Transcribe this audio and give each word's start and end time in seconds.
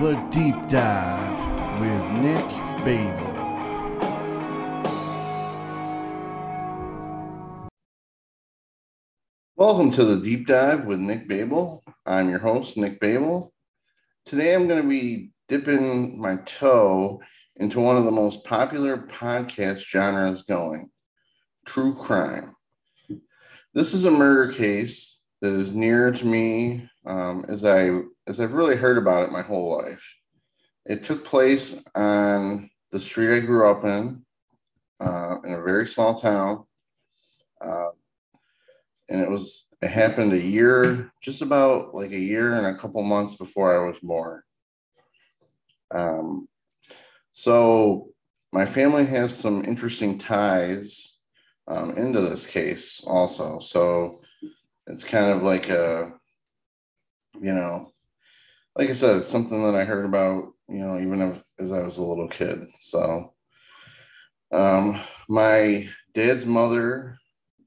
The 0.00 0.14
Deep 0.30 0.68
Dive 0.68 1.78
with 1.78 2.10
Nick 2.22 2.48
Babel. 2.82 3.32
Welcome 9.54 9.90
to 9.90 10.04
the 10.04 10.18
Deep 10.24 10.46
Dive 10.46 10.86
with 10.86 10.98
Nick 10.98 11.28
Babel. 11.28 11.84
I'm 12.06 12.30
your 12.30 12.38
host, 12.38 12.78
Nick 12.78 13.00
Babel. 13.00 13.52
Today 14.24 14.54
I'm 14.54 14.66
going 14.66 14.80
to 14.80 14.88
be 14.88 15.30
dipping 15.46 16.18
my 16.18 16.36
toe 16.36 17.20
into 17.56 17.78
one 17.78 17.98
of 17.98 18.04
the 18.04 18.10
most 18.10 18.44
popular 18.44 18.96
podcast 18.96 19.86
genres 19.86 20.42
going 20.42 20.90
true 21.66 21.94
crime. 21.94 22.56
This 23.74 23.92
is 23.92 24.06
a 24.06 24.10
murder 24.10 24.50
case 24.50 25.11
that 25.42 25.52
is 25.52 25.74
near 25.74 26.12
to 26.12 26.24
me 26.24 26.88
um, 27.04 27.44
as 27.48 27.64
I 27.64 27.90
as 28.28 28.40
I've 28.40 28.54
really 28.54 28.76
heard 28.76 28.96
about 28.96 29.24
it 29.24 29.32
my 29.32 29.42
whole 29.42 29.76
life. 29.76 30.16
It 30.86 31.02
took 31.02 31.24
place 31.24 31.84
on 31.94 32.70
the 32.92 33.00
street 33.00 33.36
I 33.36 33.40
grew 33.40 33.68
up 33.68 33.84
in, 33.84 34.24
uh, 35.00 35.36
in 35.44 35.52
a 35.52 35.62
very 35.62 35.86
small 35.86 36.14
town, 36.14 36.64
uh, 37.60 37.88
and 39.08 39.20
it 39.20 39.28
was 39.28 39.68
it 39.82 39.90
happened 39.90 40.32
a 40.32 40.40
year, 40.40 41.12
just 41.20 41.42
about 41.42 41.92
like 41.92 42.12
a 42.12 42.18
year 42.18 42.54
and 42.54 42.66
a 42.66 42.78
couple 42.78 43.02
months 43.02 43.34
before 43.34 43.74
I 43.74 43.84
was 43.84 43.98
born. 43.98 44.42
Um, 45.90 46.48
so 47.32 48.10
my 48.52 48.64
family 48.64 49.06
has 49.06 49.36
some 49.36 49.64
interesting 49.64 50.18
ties 50.18 51.18
um, 51.66 51.96
into 51.96 52.20
this 52.20 52.46
case 52.46 53.02
also. 53.04 53.58
So 53.58 54.21
it's 54.86 55.04
kind 55.04 55.32
of 55.32 55.42
like 55.42 55.68
a, 55.68 56.12
you 57.40 57.52
know, 57.52 57.92
like 58.76 58.90
I 58.90 58.92
said, 58.92 59.16
it's 59.18 59.28
something 59.28 59.62
that 59.64 59.74
I 59.74 59.84
heard 59.84 60.04
about, 60.04 60.52
you 60.68 60.78
know, 60.78 60.98
even 60.98 61.20
if, 61.20 61.42
as 61.58 61.72
I 61.72 61.82
was 61.82 61.98
a 61.98 62.02
little 62.02 62.28
kid. 62.28 62.66
So 62.80 63.34
um, 64.52 65.00
my 65.28 65.88
dad's 66.14 66.46
mother, 66.46 67.18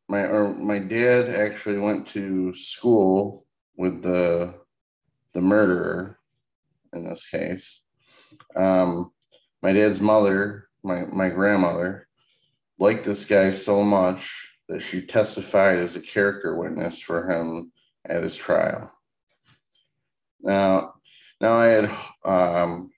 my 0.07 0.25
or 0.25 0.53
my 0.53 0.79
dad 0.79 1.29
actually 1.29 1.79
went 1.79 2.07
to 2.09 2.53
school 2.53 3.45
with 3.75 4.03
the 4.03 4.53
the 5.33 5.41
murderer 5.41 6.19
in 6.93 7.05
this 7.05 7.27
case. 7.27 7.83
Um, 8.55 9.11
my 9.61 9.73
dad's 9.73 9.99
mother, 9.99 10.69
my 10.83 11.05
my 11.05 11.29
grandmother, 11.29 12.07
liked 12.77 13.03
this 13.03 13.25
guy 13.25 13.51
so 13.51 13.83
much 13.83 14.54
that 14.67 14.81
she 14.81 15.01
testified 15.01 15.77
as 15.77 15.95
a 15.95 16.01
character 16.01 16.55
witness 16.55 16.99
for 16.99 17.29
him 17.29 17.71
at 18.05 18.23
his 18.23 18.35
trial. 18.35 18.91
Now, 20.41 20.95
now 21.39 21.53
I 21.53 21.65
had 21.67 21.91
um, 22.23 22.91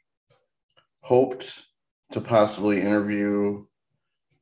hoped 1.01 1.65
to 2.11 2.21
possibly 2.21 2.81
interview, 2.81 3.65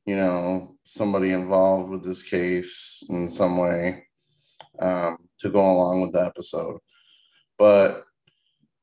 you 0.06 0.16
know, 0.16 0.76
somebody 0.84 1.32
involved 1.32 1.90
with 1.90 2.04
this 2.04 2.22
case 2.22 3.04
in 3.10 3.28
some 3.28 3.58
way 3.58 4.06
um, 4.80 5.18
to 5.40 5.50
go 5.50 5.60
along 5.60 6.02
with 6.02 6.14
the 6.14 6.24
episode, 6.24 6.80
but 7.58 8.04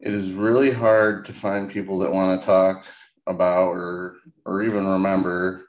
it 0.01 0.13
is 0.13 0.33
really 0.33 0.73
hard 0.73 1.25
to 1.27 1.33
find 1.33 1.71
people 1.71 1.99
that 2.01 2.13
want 2.13 2.41
to 2.41 2.47
talk 2.47 2.85
about 3.27 3.69
or 3.69 4.17
or 4.45 4.63
even 4.63 4.85
remember 4.85 5.69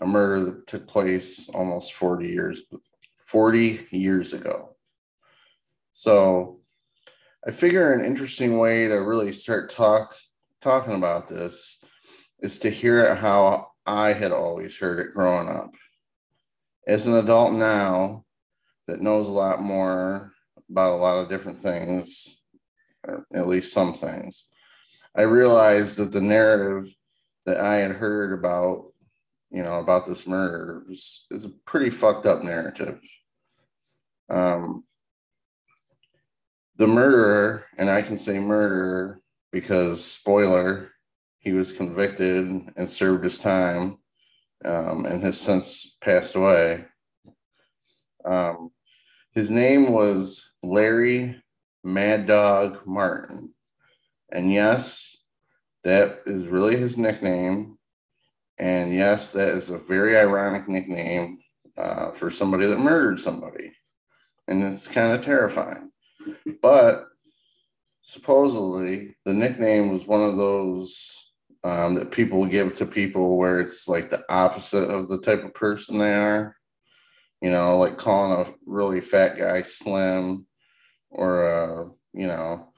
a 0.00 0.06
murder 0.06 0.44
that 0.44 0.66
took 0.66 0.86
place 0.86 1.48
almost 1.50 1.94
40 1.94 2.28
years 2.28 2.62
40 3.16 3.86
years 3.92 4.32
ago. 4.32 4.76
So 5.92 6.60
I 7.46 7.50
figure 7.50 7.92
an 7.92 8.04
interesting 8.04 8.58
way 8.58 8.88
to 8.88 8.94
really 8.94 9.32
start 9.32 9.70
talk 9.70 10.14
talking 10.60 10.94
about 10.94 11.28
this 11.28 11.82
is 12.40 12.58
to 12.60 12.70
hear 12.70 13.00
it 13.00 13.18
how 13.18 13.68
I 13.86 14.12
had 14.12 14.32
always 14.32 14.78
heard 14.78 15.00
it 15.00 15.12
growing 15.12 15.48
up. 15.48 15.74
As 16.86 17.06
an 17.06 17.14
adult 17.14 17.52
now 17.52 18.24
that 18.86 19.00
knows 19.00 19.28
a 19.28 19.32
lot 19.32 19.62
more 19.62 20.32
about 20.68 20.92
a 20.92 21.02
lot 21.02 21.18
of 21.18 21.28
different 21.28 21.58
things, 21.58 22.42
or 23.06 23.26
at 23.32 23.48
least 23.48 23.72
some 23.72 23.92
things, 23.92 24.46
I 25.16 25.22
realized 25.22 25.98
that 25.98 26.12
the 26.12 26.20
narrative 26.20 26.92
that 27.46 27.58
I 27.58 27.76
had 27.76 27.92
heard 27.92 28.38
about 28.38 28.91
you 29.52 29.62
know, 29.62 29.78
about 29.78 30.06
this 30.06 30.26
murder 30.26 30.82
is, 30.88 31.26
is 31.30 31.44
a 31.44 31.50
pretty 31.66 31.90
fucked 31.90 32.24
up 32.24 32.42
narrative. 32.42 32.98
Um, 34.30 34.84
the 36.76 36.86
murderer, 36.86 37.66
and 37.76 37.90
I 37.90 38.00
can 38.00 38.16
say 38.16 38.38
murderer 38.38 39.20
because, 39.52 40.02
spoiler, 40.02 40.92
he 41.38 41.52
was 41.52 41.72
convicted 41.74 42.70
and 42.76 42.88
served 42.88 43.24
his 43.24 43.38
time 43.38 43.98
um, 44.64 45.04
and 45.04 45.22
has 45.22 45.38
since 45.38 45.98
passed 46.00 46.34
away. 46.34 46.86
Um, 48.24 48.70
his 49.34 49.50
name 49.50 49.92
was 49.92 50.54
Larry 50.62 51.42
Mad 51.84 52.26
Dog 52.26 52.86
Martin. 52.86 53.52
And 54.30 54.50
yes, 54.50 55.18
that 55.84 56.20
is 56.24 56.48
really 56.48 56.76
his 56.76 56.96
nickname. 56.96 57.76
And 58.58 58.94
yes, 58.94 59.32
that 59.32 59.48
is 59.48 59.70
a 59.70 59.78
very 59.78 60.16
ironic 60.16 60.68
nickname 60.68 61.38
uh, 61.76 62.10
for 62.12 62.30
somebody 62.30 62.66
that 62.66 62.78
murdered 62.78 63.18
somebody. 63.18 63.72
And 64.46 64.62
it's 64.62 64.86
kind 64.86 65.14
of 65.14 65.24
terrifying. 65.24 65.90
But 66.60 67.06
supposedly, 68.02 69.16
the 69.24 69.32
nickname 69.32 69.90
was 69.90 70.06
one 70.06 70.22
of 70.22 70.36
those 70.36 71.16
um, 71.64 71.94
that 71.94 72.10
people 72.10 72.44
give 72.46 72.74
to 72.76 72.86
people 72.86 73.38
where 73.38 73.60
it's 73.60 73.88
like 73.88 74.10
the 74.10 74.24
opposite 74.28 74.90
of 74.90 75.08
the 75.08 75.18
type 75.18 75.44
of 75.44 75.54
person 75.54 75.98
they 75.98 76.14
are. 76.14 76.56
You 77.40 77.50
know, 77.50 77.78
like 77.78 77.98
calling 77.98 78.46
a 78.46 78.52
really 78.66 79.00
fat 79.00 79.36
guy 79.36 79.62
slim 79.62 80.46
or, 81.10 81.48
a, 81.48 81.90
you 82.12 82.28
know, 82.28 82.68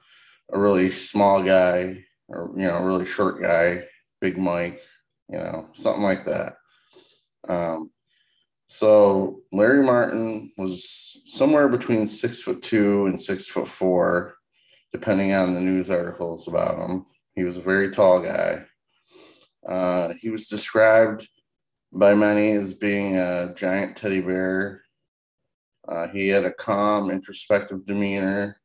a 0.51 0.57
really 0.57 0.89
small 0.89 1.43
guy 1.43 2.03
or, 2.27 2.51
you 2.55 2.63
know, 2.63 2.77
a 2.77 2.85
really 2.85 3.05
short 3.05 3.41
guy, 3.41 3.83
Big 4.21 4.39
Mike 4.39 4.79
you 5.29 5.37
know, 5.37 5.67
something 5.73 6.03
like 6.03 6.25
that. 6.25 6.55
Um, 7.47 7.91
so 8.67 9.41
Larry 9.51 9.83
Martin 9.83 10.51
was 10.57 11.21
somewhere 11.27 11.67
between 11.67 12.07
six 12.07 12.41
foot 12.41 12.61
two 12.61 13.05
and 13.05 13.19
six 13.19 13.47
foot 13.47 13.67
four, 13.67 14.35
depending 14.91 15.33
on 15.33 15.53
the 15.53 15.61
news 15.61 15.89
articles 15.89 16.47
about 16.47 16.77
him. 16.77 17.05
He 17.35 17.43
was 17.43 17.57
a 17.57 17.61
very 17.61 17.91
tall 17.91 18.21
guy. 18.21 18.65
Uh, 19.67 20.13
he 20.19 20.29
was 20.29 20.47
described 20.47 21.27
by 21.91 22.13
many 22.13 22.51
as 22.51 22.73
being 22.73 23.17
a 23.17 23.53
giant 23.55 23.95
teddy 23.95 24.21
bear. 24.21 24.81
Uh, 25.87 26.07
he 26.07 26.29
had 26.29 26.45
a 26.45 26.53
calm, 26.53 27.11
introspective 27.11 27.85
demeanor. 27.85 28.59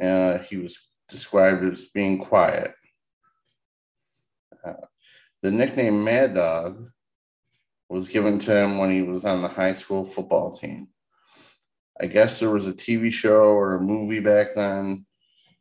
Uh, 0.00 0.38
he 0.38 0.56
was 0.56 0.78
described 1.08 1.64
as 1.64 1.86
being 1.86 2.18
quiet. 2.18 2.72
Uh, 4.64 4.72
the 5.42 5.50
nickname 5.50 6.04
Mad 6.04 6.34
Dog 6.34 6.90
was 7.88 8.08
given 8.08 8.38
to 8.38 8.56
him 8.56 8.78
when 8.78 8.90
he 8.90 9.02
was 9.02 9.24
on 9.24 9.42
the 9.42 9.48
high 9.48 9.72
school 9.72 10.04
football 10.04 10.52
team. 10.52 10.88
I 12.00 12.06
guess 12.06 12.40
there 12.40 12.50
was 12.50 12.68
a 12.68 12.72
TV 12.72 13.12
show 13.12 13.42
or 13.42 13.74
a 13.74 13.80
movie 13.80 14.20
back 14.20 14.54
then, 14.54 15.04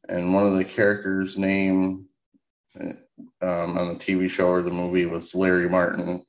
and 0.08 0.34
one 0.34 0.46
of 0.46 0.54
the 0.54 0.64
characters' 0.64 1.38
name 1.38 2.06
um, 3.42 3.78
on 3.78 3.88
the 3.90 4.00
TV 4.00 4.30
show 4.30 4.48
or 4.48 4.62
the 4.62 4.72
movie 4.72 5.06
was 5.06 5.36
Larry 5.36 5.68
Martin, 5.68 6.24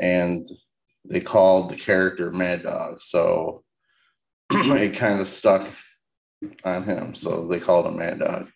and 0.00 0.48
they 1.04 1.20
called 1.20 1.68
the 1.68 1.76
character 1.76 2.30
Mad 2.30 2.62
Dog. 2.62 3.00
So 3.00 3.64
it 4.50 4.96
kind 4.96 5.20
of 5.20 5.26
stuck 5.26 5.68
on 6.64 6.84
him. 6.84 7.14
So 7.14 7.46
they 7.48 7.60
called 7.60 7.86
him 7.86 7.98
Mad 7.98 8.20
Dog. 8.20 8.50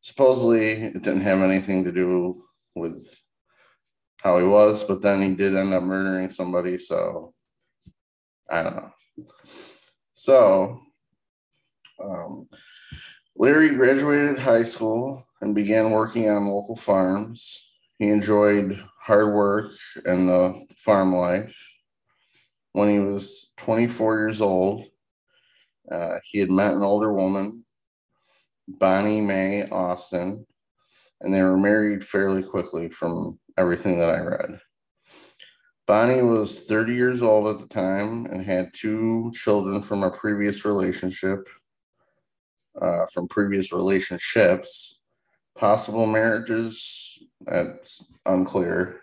Supposedly, 0.00 0.72
it 0.72 1.02
didn't 1.02 1.22
have 1.22 1.40
anything 1.40 1.84
to 1.84 1.92
do 1.92 2.42
with 2.74 3.23
how 4.24 4.38
he 4.38 4.44
was, 4.44 4.82
but 4.82 5.02
then 5.02 5.20
he 5.20 5.34
did 5.34 5.54
end 5.54 5.74
up 5.74 5.82
murdering 5.82 6.30
somebody. 6.30 6.78
So 6.78 7.34
I 8.50 8.62
don't 8.62 8.76
know. 8.76 8.92
So 10.12 10.80
um, 12.02 12.48
Larry 13.36 13.74
graduated 13.74 14.38
high 14.38 14.62
school 14.62 15.26
and 15.42 15.54
began 15.54 15.90
working 15.90 16.30
on 16.30 16.46
local 16.46 16.74
farms. 16.74 17.68
He 17.98 18.08
enjoyed 18.08 18.82
hard 19.02 19.34
work 19.34 19.70
and 20.06 20.28
the 20.28 20.58
farm 20.76 21.14
life. 21.14 21.60
When 22.72 22.88
he 22.88 22.98
was 22.98 23.52
24 23.58 24.18
years 24.18 24.40
old, 24.40 24.84
uh, 25.90 26.16
he 26.24 26.38
had 26.38 26.50
met 26.50 26.72
an 26.72 26.82
older 26.82 27.12
woman, 27.12 27.64
Bonnie 28.66 29.20
May 29.20 29.66
Austin, 29.66 30.46
and 31.24 31.32
they 31.32 31.42
were 31.42 31.56
married 31.56 32.04
fairly 32.04 32.42
quickly 32.42 32.90
from 32.90 33.38
everything 33.56 33.98
that 33.98 34.14
I 34.14 34.20
read. 34.20 34.60
Bonnie 35.86 36.22
was 36.22 36.64
30 36.66 36.94
years 36.94 37.22
old 37.22 37.48
at 37.48 37.60
the 37.60 37.74
time 37.74 38.26
and 38.26 38.44
had 38.44 38.72
two 38.74 39.32
children 39.34 39.82
from 39.82 40.02
a 40.02 40.10
previous 40.10 40.64
relationship, 40.64 41.48
uh, 42.80 43.06
from 43.12 43.26
previous 43.28 43.72
relationships. 43.72 45.00
possible 45.56 46.04
marriages. 46.06 47.16
That's 47.40 48.12
unclear. 48.26 49.02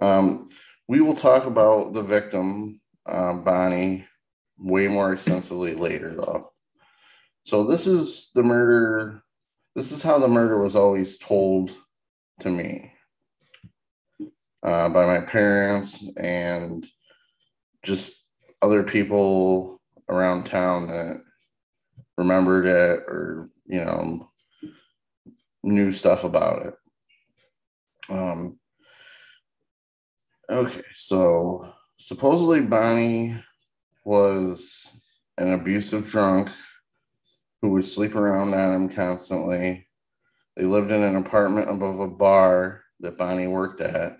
Um, 0.00 0.48
we 0.88 1.02
will 1.02 1.14
talk 1.14 1.44
about 1.44 1.92
the 1.92 2.02
victim, 2.02 2.80
uh, 3.04 3.34
Bonnie, 3.34 4.06
way 4.58 4.88
more 4.88 5.12
extensively 5.12 5.74
later, 5.74 6.14
though. 6.14 6.52
So, 7.42 7.64
this 7.64 7.86
is 7.86 8.30
the 8.34 8.42
murder. 8.42 9.22
This 9.76 9.92
is 9.92 10.02
how 10.02 10.18
the 10.18 10.26
murder 10.26 10.58
was 10.58 10.74
always 10.74 11.18
told 11.18 11.70
to 12.40 12.48
me 12.48 12.94
uh, 14.62 14.88
by 14.88 15.04
my 15.04 15.20
parents 15.26 16.08
and 16.16 16.82
just 17.84 18.24
other 18.62 18.82
people 18.82 19.78
around 20.08 20.44
town 20.44 20.86
that 20.86 21.20
remembered 22.16 22.64
it 22.64 23.00
or, 23.06 23.50
you 23.66 23.84
know, 23.84 24.30
knew 25.62 25.92
stuff 25.92 26.24
about 26.24 26.64
it. 26.64 26.74
Um, 28.08 28.58
okay, 30.48 30.84
so 30.94 31.70
supposedly 31.98 32.62
Bonnie 32.62 33.44
was 34.06 34.98
an 35.36 35.52
abusive 35.52 36.06
drunk 36.08 36.48
who 37.62 37.70
would 37.70 37.84
sleep 37.84 38.14
around 38.14 38.54
on 38.54 38.74
him 38.74 38.88
constantly. 38.88 39.88
They 40.56 40.64
lived 40.64 40.90
in 40.90 41.02
an 41.02 41.16
apartment 41.16 41.70
above 41.70 42.00
a 42.00 42.08
bar 42.08 42.82
that 43.00 43.18
Bonnie 43.18 43.46
worked 43.46 43.80
at 43.80 44.18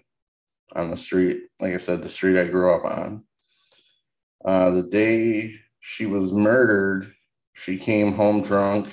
on 0.75 0.91
the 0.91 0.97
street. 0.97 1.43
Like 1.61 1.75
I 1.75 1.79
said, 1.79 2.03
the 2.03 2.09
street 2.09 2.39
I 2.39 2.49
grew 2.49 2.75
up 2.75 2.85
on. 2.85 3.25
Uh, 4.45 4.71
the 4.71 4.85
day 4.85 5.53
she 5.81 6.07
was 6.07 6.33
murdered, 6.33 7.13
she 7.55 7.79
came 7.79 8.13
home 8.13 8.43
drunk 8.43 8.89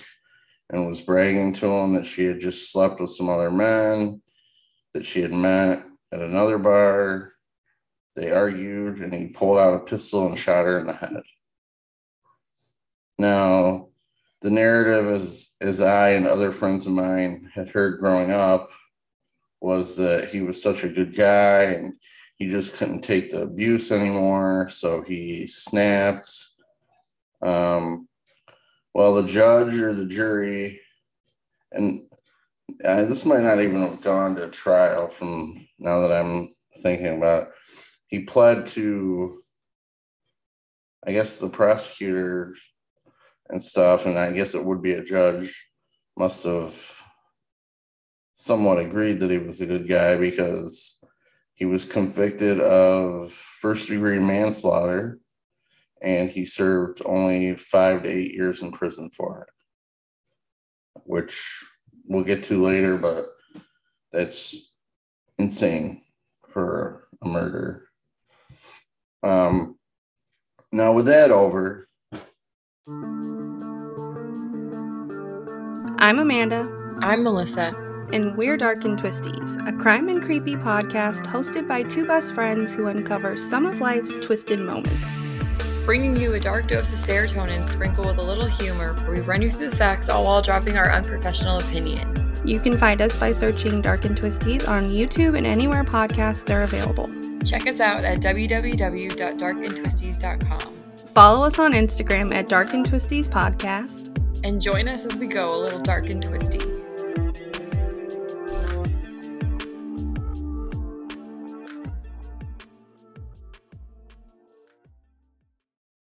and 0.70 0.88
was 0.88 1.02
bragging 1.02 1.54
to 1.54 1.68
him 1.68 1.94
that 1.94 2.06
she 2.06 2.24
had 2.24 2.40
just 2.40 2.72
slept 2.72 3.00
with 3.00 3.12
some 3.12 3.30
other 3.30 3.52
men 3.52 4.22
that 4.94 5.06
she 5.06 5.22
had 5.22 5.34
met 5.34 5.86
at 6.12 6.22
another 6.22 6.58
bar. 6.58 7.34
They 8.16 8.32
argued, 8.32 9.00
and 9.00 9.14
he 9.14 9.28
pulled 9.28 9.58
out 9.58 9.74
a 9.74 9.80
pistol 9.80 10.28
and 10.28 10.38
shot 10.38 10.66
her 10.66 10.80
in 10.80 10.88
the 10.88 10.94
head. 10.94 11.24
Now, 13.18 13.90
the 14.44 14.52
narrative, 14.52 15.08
as 15.08 15.56
as 15.62 15.82
I 15.82 16.10
and 16.10 16.28
other 16.28 16.52
friends 16.52 16.86
of 16.86 16.92
mine 16.92 17.50
had 17.56 17.70
heard 17.70 18.00
growing 18.00 18.30
up, 18.30 18.70
was 19.62 19.96
that 19.96 20.30
he 20.30 20.42
was 20.42 20.62
such 20.62 20.84
a 20.84 20.90
good 20.90 21.16
guy 21.16 21.64
and 21.64 21.94
he 22.36 22.50
just 22.50 22.74
couldn't 22.74 23.02
take 23.02 23.32
the 23.32 23.42
abuse 23.42 23.90
anymore, 23.90 24.68
so 24.70 25.02
he 25.02 25.48
snapped. 25.48 26.30
Um, 27.42 28.10
well, 28.94 29.14
the 29.14 29.24
judge 29.24 29.76
or 29.76 29.94
the 29.94 30.06
jury, 30.06 30.82
and 31.72 32.04
uh, 32.84 33.06
this 33.06 33.26
might 33.26 33.44
not 33.44 33.62
even 33.62 33.82
have 33.82 34.04
gone 34.04 34.36
to 34.36 34.50
trial 34.50 35.08
from 35.08 35.68
now 35.80 36.02
that 36.02 36.12
I'm 36.12 36.54
thinking 36.82 37.18
about 37.18 37.44
it. 37.44 37.50
He 38.08 38.20
pled 38.20 38.68
to, 38.68 39.42
I 41.08 41.14
guess, 41.14 41.40
the 41.40 41.50
prosecutor 41.50 42.56
and 43.54 43.62
stuff, 43.62 44.08
and 44.08 44.18
I 44.18 44.32
guess 44.32 44.56
it 44.56 44.66
would 44.66 44.82
be 44.82 44.94
a 44.94 45.04
judge 45.04 45.70
must 46.18 46.44
have 46.44 47.02
somewhat 48.36 48.80
agreed 48.80 49.20
that 49.20 49.30
he 49.30 49.38
was 49.38 49.62
a 49.62 49.68
good 49.68 49.88
guy 49.88 50.18
because 50.18 51.00
he 51.54 51.66
was 51.66 51.86
convicted 51.86 52.60
of 52.60 53.32
first 53.32 53.90
degree 53.90 54.18
manslaughter 54.18 55.20
and 56.02 56.32
he 56.32 56.46
served 56.46 57.04
only 57.06 57.56
five 57.56 58.02
to 58.02 58.10
eight 58.10 58.34
years 58.34 58.64
in 58.64 58.72
prison 58.72 59.12
for 59.12 59.44
it, 59.44 61.02
which 61.06 61.64
we'll 62.06 62.24
get 62.24 62.44
to 62.46 62.62
later, 62.62 62.98
but 62.98 63.28
that's 64.12 64.74
insane 65.38 66.02
for 66.48 67.06
a 67.22 67.28
murder. 67.28 67.88
Um, 69.22 69.78
now, 70.72 70.94
with 70.94 71.06
that 71.06 71.30
over, 71.30 71.88
I'm 76.00 76.20
Amanda. 76.20 76.98
I'm 77.02 77.24
Melissa. 77.24 77.72
And 78.12 78.36
we're 78.36 78.58
Dark 78.58 78.84
and 78.84 79.00
Twisties, 79.00 79.56
a 79.66 79.72
crime 79.82 80.10
and 80.10 80.22
creepy 80.22 80.58
podcast 80.58 81.26
hosted 81.26 81.66
by 81.66 81.84
two 81.84 82.06
best 82.06 82.36
friends 82.36 82.76
who 82.76 82.88
uncover 82.88 83.38
some 83.38 83.66
of 83.66 83.80
life's 83.80 84.20
twisted 84.20 84.60
moments. 84.60 85.26
Bringing 85.86 86.18
you 86.18 86.34
a 86.34 86.42
dark 86.42 86.68
dose 86.68 86.92
of 86.92 87.00
serotonin 87.00 87.66
sprinkled 87.70 88.08
with 88.08 88.18
a 88.18 88.22
little 88.22 88.48
humor, 88.48 88.96
where 88.96 89.12
we 89.12 89.22
run 89.22 89.42
you 89.42 89.50
through 89.50 89.70
the 89.70 89.78
facts 89.78 90.10
all 90.10 90.26
while 90.26 90.42
dropping 90.42 90.76
our 90.76 90.92
unprofessional 90.92 91.60
opinion. 91.60 92.34
You 92.44 92.60
can 92.60 92.78
find 92.78 93.02
us 93.02 93.16
by 93.16 93.32
searching 93.32 93.82
Dark 93.82 94.04
and 94.04 94.20
Twisties 94.20 94.68
on 94.68 94.92
YouTube 94.92 95.38
and 95.38 95.48
anywhere 95.48 95.86
podcasts 95.86 96.54
are 96.54 96.64
available. 96.64 97.10
Check 97.46 97.66
us 97.66 97.80
out 97.80 98.04
at 98.04 98.20
www.darkandtwisties.com. 98.20 100.83
Follow 101.14 101.46
us 101.46 101.60
on 101.60 101.74
Instagram 101.74 102.34
at 102.34 102.48
Dark 102.48 102.74
and 102.74 102.86
Twisties 102.86 103.28
Podcast. 103.28 104.10
And 104.44 104.62
join 104.62 104.88
us 104.88 105.06
as 105.06 105.20
we 105.20 105.28
go 105.28 105.56
a 105.56 105.60
little 105.62 105.82
dark 105.82 106.10
and 106.10 106.22
twisty. 106.22 106.60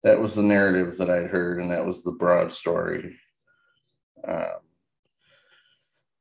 that 0.02 0.20
was 0.20 0.34
the 0.34 0.42
narrative 0.42 0.98
that 0.98 1.10
I'd 1.10 1.30
heard, 1.30 1.60
and 1.60 1.70
that 1.70 1.86
was 1.86 2.02
the 2.02 2.12
broad 2.12 2.52
story. 2.52 3.18
Um, 4.26 4.60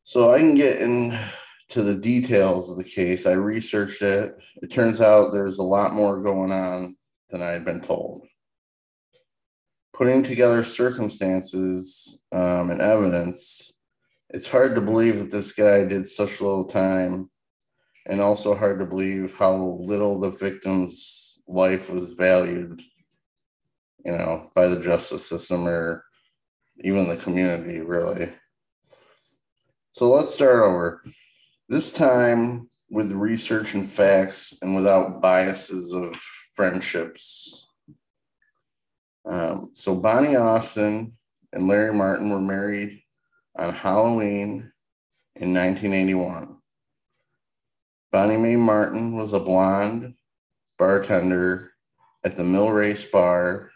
so 0.04 0.32
I 0.32 0.40
can 0.40 0.56
get 0.56 0.80
into 0.80 1.82
the 1.82 1.96
details 1.96 2.72
of 2.72 2.78
the 2.78 2.84
case. 2.84 3.26
I 3.26 3.34
researched 3.34 4.02
it. 4.02 4.36
It 4.62 4.72
turns 4.72 5.02
out 5.02 5.32
there's 5.32 5.60
a 5.60 5.64
lot 5.64 5.94
more 5.94 6.22
going 6.22 6.52
on 6.52 6.96
than 7.30 7.42
I 7.42 7.50
had 7.50 7.66
been 7.66 7.82
told. 7.82 8.28
Putting 9.94 10.24
together 10.24 10.64
circumstances 10.64 12.20
um, 12.32 12.70
and 12.70 12.82
evidence, 12.82 13.72
it's 14.30 14.50
hard 14.50 14.76
to 14.76 14.82
believe 14.82 15.20
that 15.20 15.32
this 15.32 15.52
guy 15.54 15.84
did 15.84 16.08
such 16.08 16.42
little 16.42 16.66
time, 16.66 17.30
and 18.08 18.22
also 18.22 18.56
hard 18.56 18.80
to 18.80 18.86
believe 18.86 19.38
how 19.38 19.80
little 19.82 20.20
the 20.20 20.30
victim's 20.30 21.40
life 21.48 21.92
was 21.92 22.14
valued 22.14 22.82
you 24.06 24.12
know, 24.12 24.50
by 24.56 24.68
the 24.68 24.80
justice 24.80 25.26
system 25.26 25.68
or 25.68 26.04
even 26.80 27.08
the 27.08 27.18
community, 27.18 27.80
really. 27.80 28.32
So 29.92 30.12
let's 30.12 30.34
start 30.34 30.64
over. 30.64 31.04
This 31.70 31.92
time 31.94 32.70
with 32.90 33.12
research 33.12 33.74
and 33.74 33.88
facts 33.88 34.54
and 34.62 34.76
without 34.76 35.22
biases 35.22 35.94
of 35.94 36.16
friendships. 36.56 37.61
Um, 39.26 39.70
so 39.74 39.96
Bonnie 39.96 40.36
Austin 40.36 41.14
and 41.54 41.68
Larry 41.68 41.94
Martin 41.94 42.30
were 42.30 42.42
married 42.42 43.02
on 43.56 43.74
Halloween 43.74 44.72
in 45.36 45.54
1981. 45.54 46.58
Bonnie 48.12 48.38
May 48.38 48.56
Martin 48.56 49.16
was 49.16 49.34
a 49.34 49.40
blonde 49.40 50.16
bartender 50.78 51.72
at 52.24 52.36
the 52.36 52.44
Mill 52.44 52.72
Race 52.72 53.06
Bar 53.06 53.72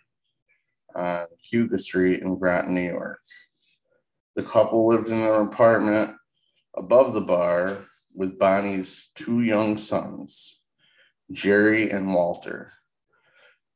on 0.95 1.27
Hugo 1.39 1.77
Street 1.77 2.21
in 2.21 2.37
Groton, 2.37 2.73
New 2.73 2.81
York. 2.81 3.19
The 4.35 4.43
couple 4.43 4.87
lived 4.87 5.07
in 5.07 5.15
an 5.15 5.47
apartment 5.47 6.15
above 6.75 7.13
the 7.13 7.21
bar 7.21 7.85
with 8.13 8.39
Bonnie's 8.39 9.11
two 9.15 9.41
young 9.41 9.77
sons, 9.77 10.59
Jerry 11.31 11.89
and 11.89 12.13
Walter. 12.13 12.73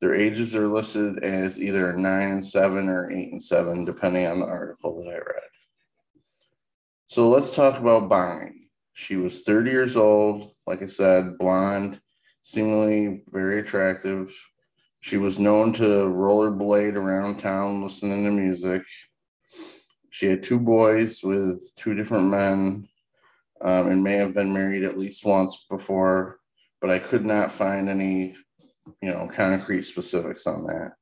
Their 0.02 0.16
ages 0.16 0.56
are 0.56 0.68
listed 0.68 1.24
as 1.24 1.62
either 1.62 1.96
nine 1.98 2.32
and 2.32 2.46
seven 2.46 2.88
or 2.88 3.12
eight 3.12 3.32
and 3.32 3.42
seven, 3.42 3.86
depending 3.86 4.26
on 4.26 4.40
the 4.40 4.46
article 4.46 4.98
that 4.98 5.10
I 5.10 5.18
read. 5.18 5.44
So 7.06 7.30
let's 7.30 7.54
talk 7.54 7.80
about 7.80 8.08
Bonnie. 8.08 8.70
She 8.94 9.16
was 9.18 9.44
30 9.44 9.72
years 9.72 9.98
old, 9.98 10.52
like 10.66 10.82
I 10.82 10.86
said, 10.86 11.38
blonde, 11.38 12.00
seemingly 12.42 13.24
very 13.30 13.60
attractive, 13.60 14.34
she 15.02 15.18
was 15.18 15.40
known 15.40 15.72
to 15.74 15.84
rollerblade 15.84 16.96
around 16.96 17.40
town 17.40 17.82
listening 17.82 18.26
to 18.26 18.32
music. 18.32 18.84
She 20.10 20.26
had 20.26 20.44
two 20.44 20.60
boys 20.60 21.24
with 21.24 21.72
two 21.78 21.94
different 21.94 22.28
men 22.28 22.88
um, 23.62 23.90
and 23.90 24.04
may 24.04 24.16
have 24.16 24.34
been 24.34 24.54
married 24.54 24.84
at 24.84 24.98
least 24.98 25.24
once 25.24 25.66
before, 25.70 26.40
but 26.82 26.90
I 26.90 27.00
could 27.00 27.26
not 27.26 27.52
find 27.52 27.88
any, 27.88 28.36
you 29.02 29.12
know, 29.12 29.28
concrete 29.28 29.84
specifics 29.84 30.48
on 30.48 30.66
that. 30.68 30.94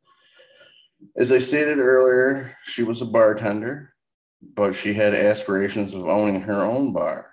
As 1.15 1.31
I 1.31 1.39
stated 1.39 1.79
earlier, 1.79 2.55
she 2.63 2.84
was 2.84 3.01
a 3.01 3.05
bartender, 3.05 3.93
but 4.41 4.74
she 4.74 4.93
had 4.93 5.13
aspirations 5.13 5.93
of 5.93 6.07
owning 6.07 6.41
her 6.41 6.63
own 6.63 6.93
bar. 6.93 7.31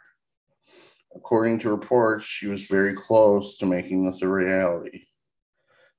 According 1.15 1.61
to 1.61 1.71
reports, 1.71 2.25
she 2.25 2.47
was 2.47 2.67
very 2.67 2.95
close 2.95 3.57
to 3.59 3.67
making 3.67 4.05
this 4.05 4.23
a 4.23 4.29
reality. 4.29 5.05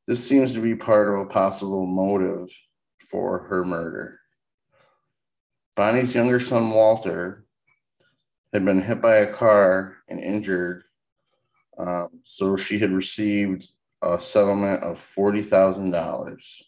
This 0.08 0.28
seems 0.28 0.54
to 0.54 0.62
be 0.62 0.76
part 0.76 1.08
of 1.08 1.20
a 1.20 1.26
possible 1.26 1.86
motive 1.86 2.50
for 3.10 3.48
her 3.48 3.64
murder. 3.64 4.20
Bonnie's 5.76 6.14
younger 6.14 6.40
son, 6.40 6.70
Walter, 6.70 7.46
had 8.54 8.64
been 8.64 8.82
hit 8.82 9.02
by 9.02 9.16
a 9.16 9.34
car 9.34 9.98
and 10.08 10.20
injured. 10.20 10.84
Um, 11.78 12.10
so 12.24 12.56
she 12.56 12.80
had 12.80 12.92
received 12.92 13.70
a 14.06 14.20
settlement 14.20 14.84
of 14.84 14.98
$40,000. 14.98 16.62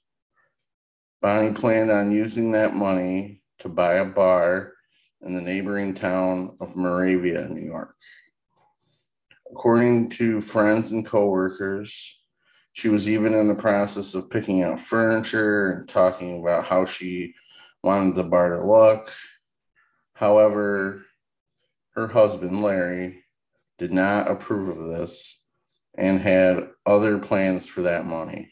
Bonnie 1.21 1.53
planned 1.53 1.91
on 1.91 2.11
using 2.11 2.51
that 2.51 2.75
money 2.75 3.41
to 3.59 3.69
buy 3.69 3.95
a 3.95 4.05
bar 4.05 4.73
in 5.21 5.33
the 5.33 5.41
neighboring 5.41 5.93
town 5.93 6.55
of 6.59 6.75
Moravia, 6.75 7.47
New 7.47 7.65
York. 7.65 7.95
According 9.51 10.09
to 10.11 10.41
friends 10.41 10.91
and 10.91 11.05
coworkers, 11.05 12.19
she 12.73 12.89
was 12.89 13.09
even 13.09 13.33
in 13.33 13.47
the 13.47 13.55
process 13.55 14.13
of 14.13 14.29
picking 14.29 14.61
out 14.61 14.79
furniture 14.79 15.71
and 15.71 15.87
talking 15.87 16.41
about 16.41 16.67
how 16.67 16.85
she 16.85 17.33
wanted 17.83 18.15
the 18.15 18.23
bar 18.23 18.57
to 18.57 18.65
look. 18.65 19.07
However, 20.13 21.05
her 21.91 22.07
husband, 22.07 22.61
Larry, 22.61 23.23
did 23.79 23.93
not 23.93 24.29
approve 24.29 24.67
of 24.67 24.99
this 24.99 25.46
and 25.97 26.21
had 26.21 26.69
other 26.85 27.17
plans 27.17 27.67
for 27.67 27.81
that 27.81 28.05
money. 28.05 28.51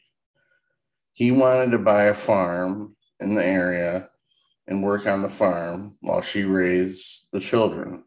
He 1.14 1.32
wanted 1.32 1.72
to 1.72 1.78
buy 1.78 2.06
a 2.06 2.14
farm 2.14 2.96
in 3.20 3.36
the 3.36 3.46
area 3.46 4.10
and 4.68 4.84
work 4.84 5.08
on 5.08 5.22
the 5.22 5.30
farm 5.30 5.96
while 6.02 6.22
she 6.22 6.44
raised 6.44 7.28
the 7.32 7.40
children. 7.40 8.04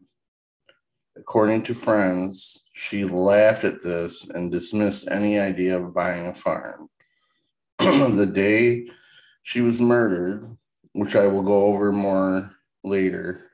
According 1.17 1.63
to 1.63 1.73
friends, 1.73 2.65
she 2.73 3.03
laughed 3.03 3.63
at 3.63 3.81
this 3.81 4.29
and 4.29 4.51
dismissed 4.51 5.09
any 5.09 5.39
idea 5.39 5.79
of 5.79 5.93
buying 5.93 6.27
a 6.27 6.33
farm. 6.33 6.89
the 7.79 8.29
day 8.33 8.87
she 9.41 9.61
was 9.61 9.81
murdered, 9.81 10.57
which 10.93 11.15
I 11.15 11.27
will 11.27 11.43
go 11.43 11.65
over 11.65 11.91
more 11.91 12.51
later, 12.83 13.49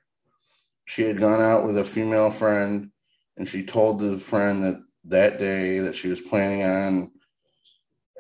she 0.86 1.04
had 1.04 1.20
gone 1.20 1.42
out 1.42 1.66
with 1.66 1.78
a 1.78 1.84
female 1.84 2.32
friend 2.32 2.92
and 3.38 3.48
she 3.48 3.64
told 3.64 4.00
the 4.00 4.18
friend 4.18 4.64
that 4.64 4.82
that 5.08 5.40
day 5.40 5.80
that 5.80 5.96
she 5.96 6.08
was 6.08 6.22
planning 6.22 6.64
on 6.64 7.12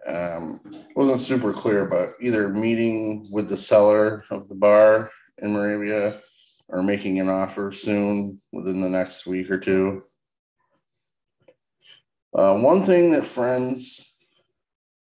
um, 0.08 0.60
wasn't 0.96 1.20
super 1.20 1.51
clear, 1.51 1.86
but 1.86 2.13
either 2.22 2.50
meeting 2.50 3.27
with 3.32 3.50
the 3.50 3.58
seller 3.58 4.24
of 4.30 4.48
the 4.48 4.56
bar 4.56 5.10
in 5.39 5.54
Moravia 5.54 6.22
or 6.68 6.84
making 6.84 7.20
an 7.20 7.30
offer 7.30 7.72
soon 7.72 8.39
within 8.51 8.82
the 8.82 8.89
next 8.89 9.25
week 9.25 9.50
or 9.50 9.58
two. 9.58 10.04
Uh, 12.34 12.58
one 12.60 12.82
thing 12.82 13.12
that 13.12 13.25
friends 13.25 14.13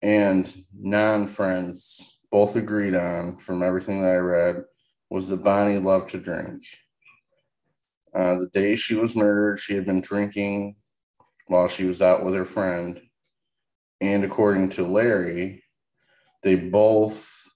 and 0.03 0.65
non 0.79 1.27
friends 1.27 2.19
both 2.31 2.57
agreed 2.57 2.95
on 2.95 3.37
from 3.39 3.63
everything 3.63 4.03
that 4.03 4.13
I 4.13 4.17
read 4.17 4.65
was 5.11 5.29
that 5.29 5.45
Bonnie 5.45 5.79
loved 5.79 6.11
to 6.11 6.19
drink. 6.19 6.63
Uh, 8.15 8.37
the 8.37 8.49
day 8.53 8.77
she 8.77 8.95
was 8.95 9.17
murdered, 9.17 9.59
she 9.59 9.75
had 9.75 9.85
been 9.85 10.01
drinking 10.01 10.77
while 11.47 11.69
she 11.69 11.85
was 11.85 12.01
out 12.01 12.25
with 12.25 12.35
her 12.35 12.45
friend. 12.45 13.01
And 14.01 14.25
according 14.25 14.71
to 14.71 14.87
Larry, 14.87 15.63
they 16.43 16.57
both 16.57 17.49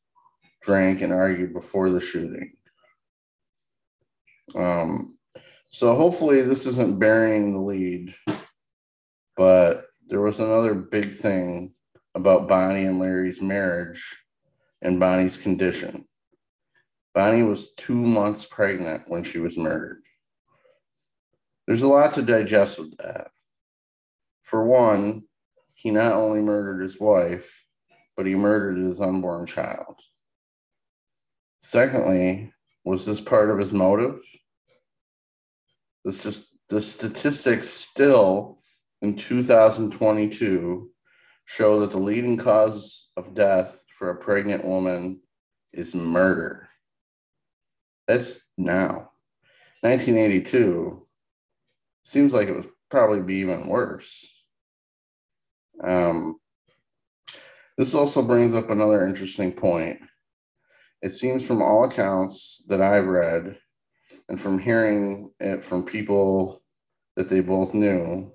drank 0.63 1.03
and 1.03 1.13
argued 1.13 1.53
before 1.53 1.91
the 1.91 2.01
shooting. 2.01 2.53
Um, 4.55 5.19
so 5.69 5.95
hopefully 5.95 6.43
this 6.43 6.67
isn't 6.67 6.99
burying 6.99 7.53
the 7.53 7.61
lead, 7.61 8.15
but 9.37 9.85
there 10.09 10.21
was 10.21 10.41
another 10.41 10.75
big 10.75 11.15
thing 11.15 11.75
about 12.15 12.49
Bonnie 12.49 12.85
and 12.85 12.99
Larry's 12.99 13.43
marriage 13.43 14.17
and 14.81 14.99
Bonnie's 14.99 15.37
condition. 15.37 16.07
Bonnie 17.15 17.43
was 17.43 17.75
two 17.75 18.07
months 18.07 18.47
pregnant 18.47 19.03
when 19.09 19.23
she 19.23 19.39
was 19.39 19.59
murdered. 19.59 20.03
There's 21.67 21.83
a 21.83 21.89
lot 21.89 22.15
to 22.15 22.23
digest 22.23 22.79
with 22.79 22.97
that. 22.99 23.29
For 24.49 24.65
one, 24.65 25.25
he 25.75 25.91
not 25.91 26.15
only 26.15 26.41
murdered 26.41 26.81
his 26.83 26.99
wife, 26.99 27.67
but 28.17 28.27
he 28.27 28.35
murdered 28.35 28.79
his 28.79 28.99
unborn 28.99 29.45
child. 29.45 30.01
Secondly, 31.59 32.55
was 32.83 33.05
this 33.05 33.21
part 33.21 33.51
of 33.51 33.59
his 33.59 33.75
motive? 33.75 34.21
The, 36.03 36.47
the 36.71 36.81
statistics 36.81 37.69
still 37.69 38.61
in 39.03 39.17
2022 39.17 40.93
show 41.45 41.81
that 41.81 41.91
the 41.91 41.99
leading 42.01 42.39
cause 42.39 43.11
of 43.19 43.35
death 43.35 43.85
for 43.99 44.09
a 44.09 44.17
pregnant 44.17 44.65
woman 44.65 45.21
is 45.75 45.95
murder. 45.95 46.71
That's 48.07 48.49
now. 48.57 49.11
1982 49.83 51.03
seems 52.03 52.33
like 52.33 52.49
it 52.49 52.57
would 52.57 52.71
probably 52.89 53.21
be 53.21 53.35
even 53.35 53.67
worse. 53.67 54.37
Um, 55.83 56.39
this 57.77 57.95
also 57.95 58.23
brings 58.23 58.55
up 58.55 58.71
another 58.71 59.07
interesting 59.07 59.53
point. 59.53 60.01
It 61.01 61.11
seems 61.11 61.47
from 61.47 61.63
all 61.63 61.85
accounts 61.85 62.65
that 62.69 62.83
I've 62.83 63.07
read 63.07 63.57
and 64.29 64.41
from 64.41 64.59
hearing 64.59 65.33
it 65.39 65.65
from 65.65 65.85
people 65.85 66.61
that 67.17 67.29
they 67.29 67.41
both 67.41 67.75
knew, 67.75 68.33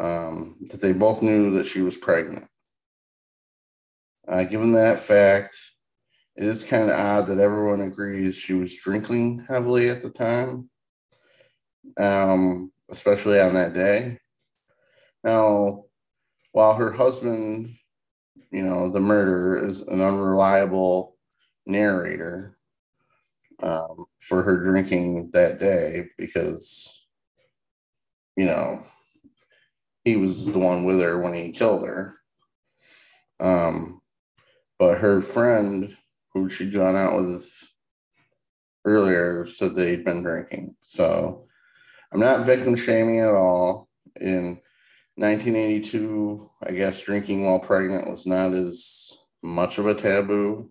um, 0.00 0.56
that 0.70 0.80
they 0.80 0.92
both 0.92 1.22
knew 1.22 1.52
that 1.52 1.66
she 1.66 1.82
was 1.82 1.96
pregnant. 1.96 2.46
Uh, 4.26 4.44
given 4.44 4.72
that 4.72 5.00
fact, 5.00 5.56
it 6.36 6.44
is 6.44 6.64
kind 6.64 6.90
of 6.90 6.98
odd 6.98 7.26
that 7.26 7.38
everyone 7.38 7.80
agrees 7.80 8.36
she 8.36 8.54
was 8.54 8.78
drinking 8.78 9.44
heavily 9.48 9.88
at 9.88 10.02
the 10.02 10.10
time, 10.10 10.70
um, 11.98 12.70
especially 12.90 13.40
on 13.40 13.54
that 13.54 13.74
day. 13.74 14.18
Now, 15.24 15.84
while 16.52 16.74
her 16.74 16.92
husband, 16.92 17.74
you 18.50 18.62
know, 18.62 18.88
the 18.88 19.00
murderer 19.00 19.66
is 19.66 19.80
an 19.82 20.00
unreliable 20.00 21.16
narrator 21.66 22.56
um, 23.62 24.06
for 24.20 24.42
her 24.42 24.58
drinking 24.58 25.30
that 25.32 25.58
day 25.58 26.06
because, 26.16 27.06
you 28.36 28.46
know, 28.46 28.82
he 30.04 30.16
was 30.16 30.52
the 30.52 30.58
one 30.58 30.84
with 30.84 31.00
her 31.00 31.18
when 31.18 31.34
he 31.34 31.52
killed 31.52 31.86
her. 31.86 32.14
Um, 33.40 34.00
but 34.78 34.98
her 34.98 35.20
friend, 35.20 35.96
who 36.32 36.48
she'd 36.48 36.72
gone 36.72 36.96
out 36.96 37.16
with 37.16 37.72
earlier, 38.84 39.44
said 39.46 39.74
they'd 39.74 40.04
been 40.04 40.22
drinking. 40.22 40.76
So 40.82 41.46
I'm 42.12 42.20
not 42.20 42.46
victim 42.46 42.76
shaming 42.76 43.20
at 43.20 43.34
all. 43.34 43.88
In 44.20 44.60
1982, 45.18 46.48
I 46.62 46.70
guess 46.70 47.00
drinking 47.00 47.44
while 47.44 47.58
pregnant 47.58 48.08
was 48.08 48.24
not 48.24 48.52
as 48.52 49.18
much 49.42 49.78
of 49.78 49.86
a 49.86 49.94
taboo 49.94 50.70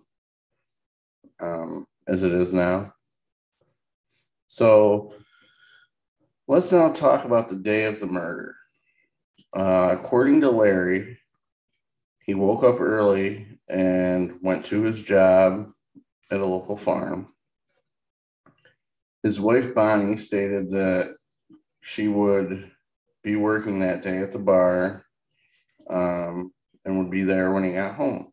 um, 1.42 1.86
as 2.08 2.24
it 2.24 2.32
is 2.32 2.54
now. 2.54 2.94
So 4.46 5.14
let's 6.48 6.72
now 6.72 6.94
talk 6.94 7.26
about 7.26 7.50
the 7.50 7.58
day 7.58 7.86
of 7.86 8.00
the 8.00 8.08
murder. 8.08 8.56
Uh, 9.54 9.90
according 10.00 10.40
to 10.42 10.50
Larry, 10.50 11.20
he 12.24 12.34
woke 12.34 12.64
up 12.64 12.80
early 12.80 13.60
and 13.68 14.40
went 14.42 14.64
to 14.68 14.82
his 14.84 15.04
job 15.04 15.74
at 16.32 16.40
a 16.40 16.46
local 16.46 16.78
farm. 16.78 17.34
His 19.24 19.42
wife 19.42 19.76
Bonnie 19.76 20.16
stated 20.16 20.72
that 20.72 21.18
she 21.82 22.08
would 22.08 22.72
be 23.28 23.36
working 23.36 23.80
that 23.80 24.02
day 24.02 24.20
at 24.20 24.32
the 24.32 24.40
bar 24.40 25.06
um, 25.90 26.54
and 26.86 26.98
would 26.98 27.12
be 27.12 27.24
there 27.24 27.52
when 27.52 27.62
he 27.62 27.74
got 27.74 27.96
home. 27.96 28.32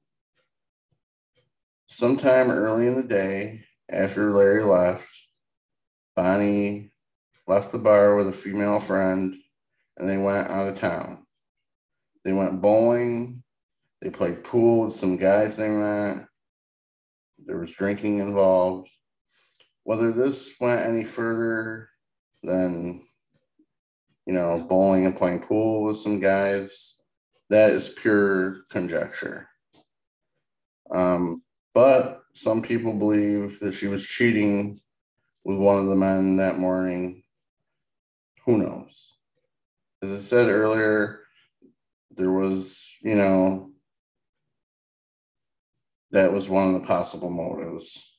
Sometime 1.88 2.48
early 2.48 2.86
in 2.86 2.94
the 2.94 3.02
day, 3.02 3.64
after 3.90 4.32
Larry 4.32 4.62
left, 4.62 5.08
Bonnie 6.14 6.92
left 7.48 7.72
the 7.72 7.78
bar 7.78 8.14
with 8.14 8.28
a 8.28 8.32
female 8.32 8.78
friend 8.78 9.34
and 9.96 10.08
they 10.08 10.16
went 10.16 10.48
out 10.48 10.68
of 10.68 10.76
town. 10.76 11.26
They 12.24 12.32
went 12.32 12.62
bowling. 12.62 13.42
They 14.00 14.10
played 14.10 14.44
pool 14.44 14.84
with 14.84 14.92
some 14.92 15.16
guys 15.16 15.56
they 15.56 15.70
met. 15.70 16.24
There 17.44 17.58
was 17.58 17.74
drinking 17.74 18.18
involved. 18.18 18.88
Whether 19.82 20.12
this 20.12 20.54
went 20.60 20.86
any 20.86 21.02
further 21.02 21.88
than 22.44 23.02
you 24.26 24.32
know, 24.32 24.60
bowling 24.68 25.06
and 25.06 25.16
playing 25.16 25.40
pool 25.40 25.84
with 25.84 25.96
some 25.96 26.20
guys. 26.20 26.94
That 27.50 27.70
is 27.70 27.88
pure 27.88 28.62
conjecture. 28.70 29.48
Um, 30.90 31.42
but 31.74 32.22
some 32.34 32.62
people 32.62 32.94
believe 32.94 33.60
that 33.60 33.74
she 33.74 33.86
was 33.86 34.06
cheating 34.06 34.80
with 35.44 35.58
one 35.58 35.78
of 35.78 35.86
the 35.86 35.96
men 35.96 36.36
that 36.36 36.58
morning. 36.58 37.22
Who 38.46 38.58
knows? 38.58 39.16
As 40.02 40.12
I 40.12 40.16
said 40.16 40.48
earlier, 40.48 41.20
there 42.10 42.30
was, 42.30 42.94
you 43.02 43.14
know, 43.14 43.70
that 46.10 46.32
was 46.32 46.48
one 46.48 46.74
of 46.74 46.80
the 46.80 46.86
possible 46.86 47.30
motives. 47.30 48.16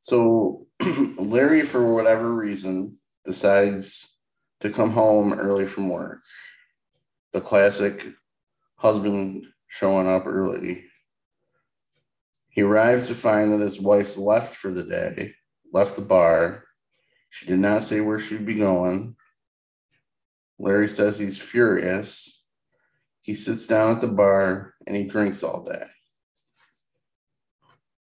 So, 0.00 0.66
Larry, 1.18 1.62
for 1.62 1.92
whatever 1.92 2.32
reason, 2.32 2.98
decides 3.24 4.11
to 4.62 4.70
come 4.70 4.90
home 4.90 5.32
early 5.32 5.66
from 5.66 5.88
work. 5.88 6.20
The 7.32 7.40
classic 7.40 8.06
husband 8.76 9.46
showing 9.66 10.06
up 10.06 10.24
early. 10.24 10.84
He 12.48 12.62
arrives 12.62 13.08
to 13.08 13.14
find 13.14 13.52
that 13.52 13.60
his 13.60 13.80
wife's 13.80 14.16
left 14.16 14.54
for 14.54 14.72
the 14.72 14.84
day, 14.84 15.34
left 15.72 15.96
the 15.96 16.02
bar. 16.02 16.64
She 17.28 17.46
did 17.46 17.58
not 17.58 17.82
say 17.82 18.00
where 18.00 18.20
she'd 18.20 18.46
be 18.46 18.54
going. 18.54 19.16
Larry 20.60 20.86
says 20.86 21.18
he's 21.18 21.42
furious. 21.42 22.44
He 23.20 23.34
sits 23.34 23.66
down 23.66 23.96
at 23.96 24.00
the 24.00 24.08
bar 24.08 24.74
and 24.86 24.94
he 24.94 25.04
drinks 25.04 25.42
all 25.42 25.64
day. 25.64 25.86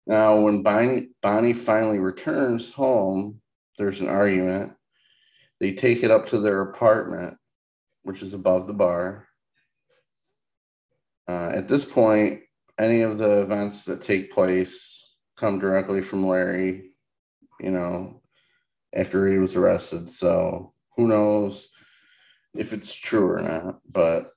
Now, 0.07 0.43
when 0.43 0.63
Bonnie, 0.63 1.53
finally 1.55 2.01
returns 2.01 2.73
home, 2.73 3.41
there's 3.79 4.01
an 4.01 4.09
argument. 4.09 4.75
They 5.61 5.73
take 5.73 6.03
it 6.03 6.11
up 6.11 6.27
to 6.27 6.39
their 6.39 6.63
apartment, 6.63 7.37
which 8.03 8.23
is 8.23 8.35
above 8.35 8.67
the 8.67 8.73
bar. 8.73 9.29
Uh, 11.29 11.51
at 11.55 11.69
this 11.69 11.85
point, 11.85 12.41
any 12.79 13.03
of 13.03 13.19
the 13.19 13.43
events 13.43 13.85
that 13.85 14.03
take 14.03 14.33
place 14.33 15.15
come 15.37 15.59
directly 15.59 16.03
from 16.03 16.27
Larry, 16.27 16.97
you 17.61 17.71
know, 17.71 18.23
after 18.95 19.29
he 19.29 19.39
was 19.39 19.55
arrested. 19.55 20.09
So 20.11 20.73
who 20.97 21.07
knows 21.07 21.69
if 22.55 22.73
it's 22.73 22.93
true 22.93 23.31
or 23.31 23.41
not. 23.41 23.81
But 23.91 24.33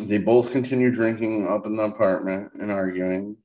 they 0.00 0.18
both 0.18 0.52
continue 0.52 0.90
drinking 0.90 1.46
up 1.46 1.66
in 1.66 1.76
the 1.76 1.84
apartment 1.84 2.52
and 2.54 2.70
arguing. 2.70 3.36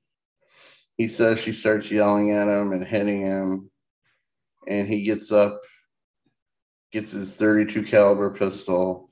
He 0.95 1.07
says 1.07 1.39
she 1.39 1.53
starts 1.53 1.91
yelling 1.91 2.31
at 2.31 2.47
him 2.47 2.71
and 2.71 2.85
hitting 2.85 3.21
him. 3.21 3.69
And 4.67 4.87
he 4.87 5.03
gets 5.03 5.31
up, 5.31 5.61
gets 6.91 7.11
his 7.11 7.35
32 7.35 7.83
caliber 7.83 8.29
pistol. 8.29 9.09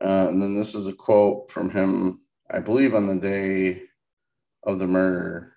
Uh, 0.00 0.26
and 0.28 0.42
then 0.42 0.56
this 0.56 0.74
is 0.74 0.88
a 0.88 0.92
quote 0.92 1.50
from 1.50 1.70
him 1.70 2.22
I 2.50 2.60
believe 2.60 2.94
on 2.94 3.06
the 3.06 3.16
day 3.16 3.84
of 4.62 4.78
the 4.78 4.86
murder, 4.86 5.56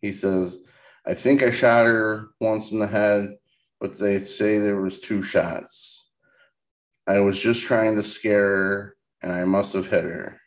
he 0.00 0.12
says, 0.12 0.58
I 1.06 1.14
think 1.14 1.42
I 1.42 1.50
shot 1.50 1.86
her 1.86 2.30
once 2.40 2.72
in 2.72 2.80
the 2.80 2.88
head, 2.88 3.36
but 3.80 3.96
they 3.96 4.18
say 4.18 4.58
there 4.58 4.80
was 4.80 5.00
two 5.00 5.22
shots. 5.22 6.10
I 7.06 7.20
was 7.20 7.40
just 7.40 7.64
trying 7.64 7.94
to 7.96 8.02
scare 8.02 8.46
her 8.46 8.96
and 9.22 9.30
I 9.30 9.44
must 9.44 9.74
have 9.74 9.88
hit 9.88 10.04
her. 10.04 10.40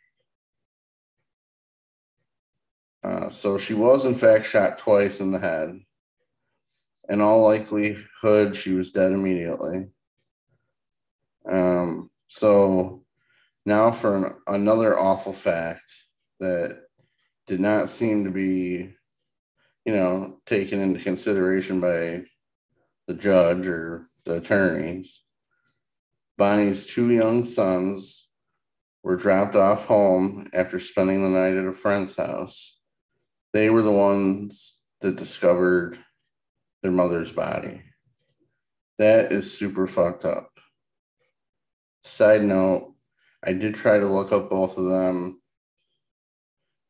Uh, 3.02 3.30
so 3.30 3.56
she 3.56 3.72
was 3.74 4.04
in 4.04 4.14
fact 4.14 4.44
shot 4.44 4.76
twice 4.76 5.20
in 5.20 5.30
the 5.30 5.38
head. 5.38 5.80
In 7.08 7.20
all 7.20 7.42
likelihood, 7.42 8.54
she 8.54 8.74
was 8.74 8.90
dead 8.90 9.12
immediately. 9.12 9.90
Um, 11.50 12.10
so 12.28 13.04
now, 13.64 13.90
for 13.90 14.16
an, 14.16 14.34
another 14.46 14.98
awful 14.98 15.32
fact 15.32 15.90
that 16.40 16.82
did 17.46 17.60
not 17.60 17.88
seem 17.88 18.24
to 18.24 18.30
be, 18.30 18.94
you 19.84 19.94
know, 19.94 20.40
taken 20.44 20.80
into 20.80 21.00
consideration 21.00 21.80
by 21.80 22.24
the 23.06 23.14
judge 23.14 23.66
or 23.66 24.06
the 24.24 24.34
attorneys. 24.34 25.22
Bonnie's 26.36 26.86
two 26.86 27.10
young 27.10 27.44
sons 27.44 28.28
were 29.02 29.16
dropped 29.16 29.56
off 29.56 29.86
home 29.86 30.48
after 30.52 30.78
spending 30.78 31.22
the 31.22 31.30
night 31.30 31.56
at 31.56 31.64
a 31.64 31.72
friend's 31.72 32.16
house. 32.16 32.78
They 33.54 33.70
were 33.70 33.82
the 33.82 33.90
ones 33.90 34.78
that 35.00 35.16
discovered 35.16 35.98
their 36.82 36.92
mother's 36.92 37.32
body. 37.32 37.82
That 38.98 39.32
is 39.32 39.56
super 39.56 39.86
fucked 39.86 40.24
up. 40.24 40.50
Side 42.02 42.42
note 42.42 42.94
I 43.44 43.52
did 43.52 43.74
try 43.74 43.98
to 43.98 44.06
look 44.06 44.32
up 44.32 44.50
both 44.50 44.76
of 44.78 44.86
them, 44.86 45.40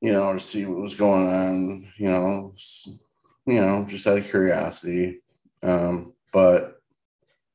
you 0.00 0.12
know, 0.12 0.32
to 0.32 0.40
see 0.40 0.64
what 0.64 0.80
was 0.80 0.94
going 0.94 1.28
on, 1.28 1.92
you 1.98 2.08
know, 2.08 2.54
you 3.46 3.60
know, 3.60 3.84
just 3.88 4.06
out 4.06 4.18
of 4.18 4.28
curiosity. 4.28 5.20
Um, 5.62 6.14
but 6.32 6.80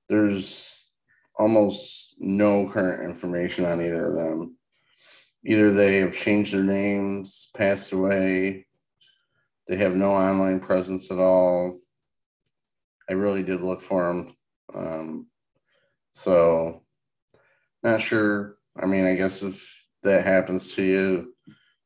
there's 0.09 0.89
almost 1.35 2.15
no 2.19 2.67
current 2.67 3.03
information 3.03 3.65
on 3.65 3.81
either 3.81 4.05
of 4.05 4.15
them. 4.15 4.57
Either 5.45 5.71
they 5.71 5.97
have 5.97 6.13
changed 6.13 6.53
their 6.53 6.63
names, 6.63 7.49
passed 7.55 7.91
away, 7.91 8.67
they 9.67 9.75
have 9.77 9.95
no 9.95 10.11
online 10.11 10.59
presence 10.59 11.11
at 11.11 11.19
all. 11.19 11.79
I 13.09 13.13
really 13.13 13.43
did 13.43 13.61
look 13.61 13.81
for 13.81 14.09
him. 14.09 14.35
Um, 14.73 15.27
so, 16.11 16.83
not 17.83 18.01
sure 18.01 18.55
I 18.75 18.87
mean, 18.87 19.05
I 19.05 19.15
guess 19.15 19.43
if 19.43 19.87
that 20.01 20.25
happens 20.25 20.73
to 20.75 20.83
you, 20.83 21.33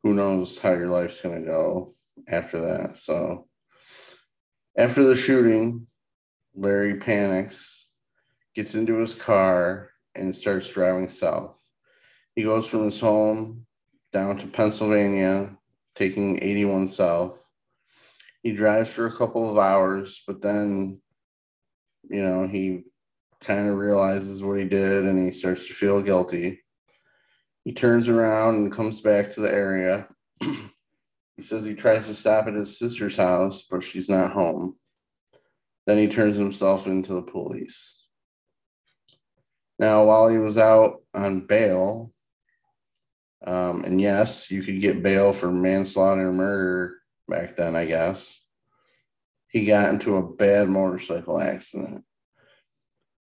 who 0.03 0.13
knows 0.13 0.59
how 0.59 0.71
your 0.71 0.87
life's 0.87 1.21
going 1.21 1.41
to 1.41 1.47
go 1.47 1.91
after 2.27 2.61
that. 2.61 2.97
So, 2.97 3.47
after 4.77 5.03
the 5.03 5.15
shooting, 5.15 5.87
Larry 6.55 6.97
panics, 6.97 7.89
gets 8.55 8.73
into 8.73 8.97
his 8.97 9.13
car, 9.13 9.91
and 10.15 10.35
starts 10.35 10.71
driving 10.71 11.07
south. 11.07 11.61
He 12.35 12.43
goes 12.43 12.67
from 12.67 12.85
his 12.85 12.99
home 12.99 13.67
down 14.11 14.37
to 14.37 14.47
Pennsylvania, 14.47 15.55
taking 15.93 16.41
81 16.41 16.87
south. 16.87 17.51
He 18.41 18.53
drives 18.53 18.91
for 18.93 19.05
a 19.05 19.15
couple 19.15 19.49
of 19.49 19.57
hours, 19.57 20.23
but 20.25 20.41
then, 20.41 21.01
you 22.09 22.21
know, 22.21 22.47
he 22.47 22.83
kind 23.41 23.69
of 23.69 23.75
realizes 23.75 24.43
what 24.43 24.57
he 24.57 24.65
did 24.65 25.05
and 25.05 25.19
he 25.19 25.31
starts 25.31 25.67
to 25.67 25.73
feel 25.73 26.01
guilty. 26.01 26.63
He 27.63 27.73
turns 27.73 28.07
around 28.07 28.55
and 28.55 28.71
comes 28.71 29.01
back 29.01 29.29
to 29.31 29.41
the 29.41 29.53
area. 29.53 30.07
he 30.39 31.41
says 31.41 31.65
he 31.65 31.75
tries 31.75 32.07
to 32.07 32.15
stop 32.15 32.47
at 32.47 32.53
his 32.53 32.79
sister's 32.79 33.17
house, 33.17 33.63
but 33.69 33.83
she's 33.83 34.09
not 34.09 34.31
home. 34.31 34.75
Then 35.85 35.97
he 35.97 36.07
turns 36.07 36.37
himself 36.37 36.87
into 36.87 37.13
the 37.13 37.21
police. 37.21 38.05
Now, 39.79 40.05
while 40.05 40.27
he 40.27 40.37
was 40.37 40.57
out 40.57 41.01
on 41.13 41.45
bail, 41.45 42.11
um, 43.45 43.83
and 43.83 44.01
yes, 44.01 44.49
you 44.49 44.63
could 44.63 44.81
get 44.81 45.03
bail 45.03 45.31
for 45.31 45.51
manslaughter 45.51 46.27
and 46.27 46.37
murder 46.37 46.95
back 47.27 47.55
then, 47.55 47.75
I 47.75 47.85
guess. 47.85 48.43
He 49.57 49.65
got 49.65 49.89
into 49.89 50.17
a 50.17 50.35
bad 50.35 50.69
motorcycle 50.69 51.41
accident. 51.41 52.03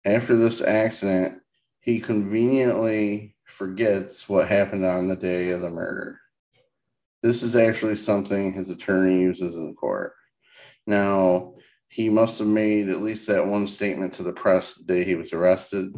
After 0.06 0.34
this 0.34 0.62
accident, 0.62 1.42
he 1.80 2.00
conveniently 2.00 3.36
forgets 3.44 4.26
what 4.26 4.48
happened 4.48 4.86
on 4.86 5.06
the 5.06 5.16
day 5.16 5.50
of 5.50 5.60
the 5.60 5.68
murder. 5.68 6.18
This 7.22 7.42
is 7.42 7.54
actually 7.54 7.96
something 7.96 8.54
his 8.54 8.70
attorney 8.70 9.20
uses 9.20 9.58
in 9.58 9.74
court. 9.74 10.14
Now, 10.86 11.56
he 11.88 12.08
must 12.08 12.38
have 12.38 12.48
made 12.48 12.88
at 12.88 13.02
least 13.02 13.28
that 13.28 13.46
one 13.46 13.66
statement 13.66 14.14
to 14.14 14.22
the 14.22 14.32
press 14.32 14.76
the 14.76 14.84
day 14.84 15.04
he 15.04 15.16
was 15.16 15.34
arrested, 15.34 15.94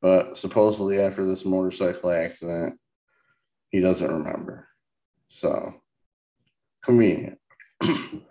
but 0.00 0.36
supposedly 0.36 1.00
after 1.00 1.26
this 1.26 1.44
motorcycle 1.44 2.12
accident, 2.12 2.78
he 3.70 3.80
doesn't 3.80 4.12
remember. 4.12 4.68
So, 5.28 5.82
convenient. 6.84 7.40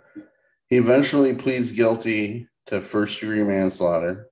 he 0.70 0.78
eventually 0.78 1.34
pleads 1.34 1.72
guilty 1.72 2.48
to 2.66 2.82
first 2.82 3.20
degree 3.20 3.44
manslaughter 3.44 4.30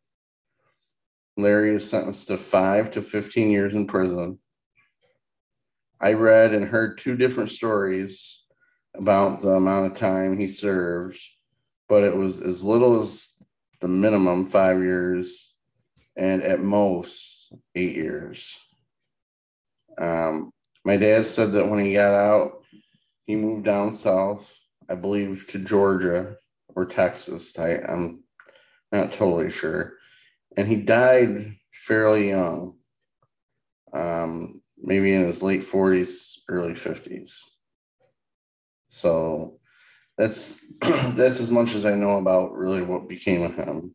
Larry 1.38 1.76
is 1.76 1.90
sentenced 1.90 2.28
to 2.28 2.38
five 2.38 2.92
to 2.92 3.02
15 3.02 3.50
years 3.50 3.74
in 3.74 3.88
prison. 3.88 4.40
I 6.00 6.14
read 6.14 6.54
and 6.54 6.66
heard 6.66 6.98
two 6.98 7.16
different 7.16 7.50
stories 7.50 8.44
about 8.96 9.42
the 9.42 9.52
amount 9.52 9.92
of 9.92 9.98
time 9.98 10.38
he 10.38 10.48
serves, 10.48 11.38
but 11.88 12.04
it 12.04 12.16
was 12.16 12.42
as 12.42 12.64
little 12.64 13.02
as 13.02 13.34
the 13.80 13.88
minimum 13.88 14.46
five 14.46 14.80
years 14.80 15.54
and 16.18 16.42
at 16.44 16.60
most 16.60 17.54
eight 17.76 17.96
years. 17.96 18.60
Um, 19.98 20.52
my 20.84 20.98
dad 20.98 21.26
said 21.26 21.54
that 21.54 21.70
when 21.70 21.80
he 21.80 21.94
got 21.94 22.14
out, 22.14 22.64
he 23.26 23.36
moved 23.36 23.66
down 23.66 23.94
south, 23.94 24.60
I 24.92 24.96
believe 24.96 25.48
to 25.48 25.60
Georgia 25.60 26.36
or 26.76 26.86
Texas. 26.86 27.58
I, 27.58 27.76
I'm 27.78 28.24
not 28.92 29.12
totally 29.12 29.50
sure 29.50 29.94
and 30.58 30.68
he 30.68 30.76
died 30.78 31.56
fairly 31.72 32.30
young, 32.30 32.78
um, 33.94 34.62
maybe 34.78 35.14
in 35.14 35.26
his 35.26 35.42
late 35.42 35.62
40s, 35.62 36.40
early 36.50 36.74
50s. 36.74 37.40
So 38.88 39.60
that's 40.18 40.66
that's 40.82 41.40
as 41.40 41.52
much 41.52 41.74
as 41.76 41.86
I 41.86 41.96
know 41.96 42.18
about 42.18 42.54
really 42.54 42.82
what 42.82 43.08
became 43.08 43.44
of 43.44 43.56
him. 43.56 43.94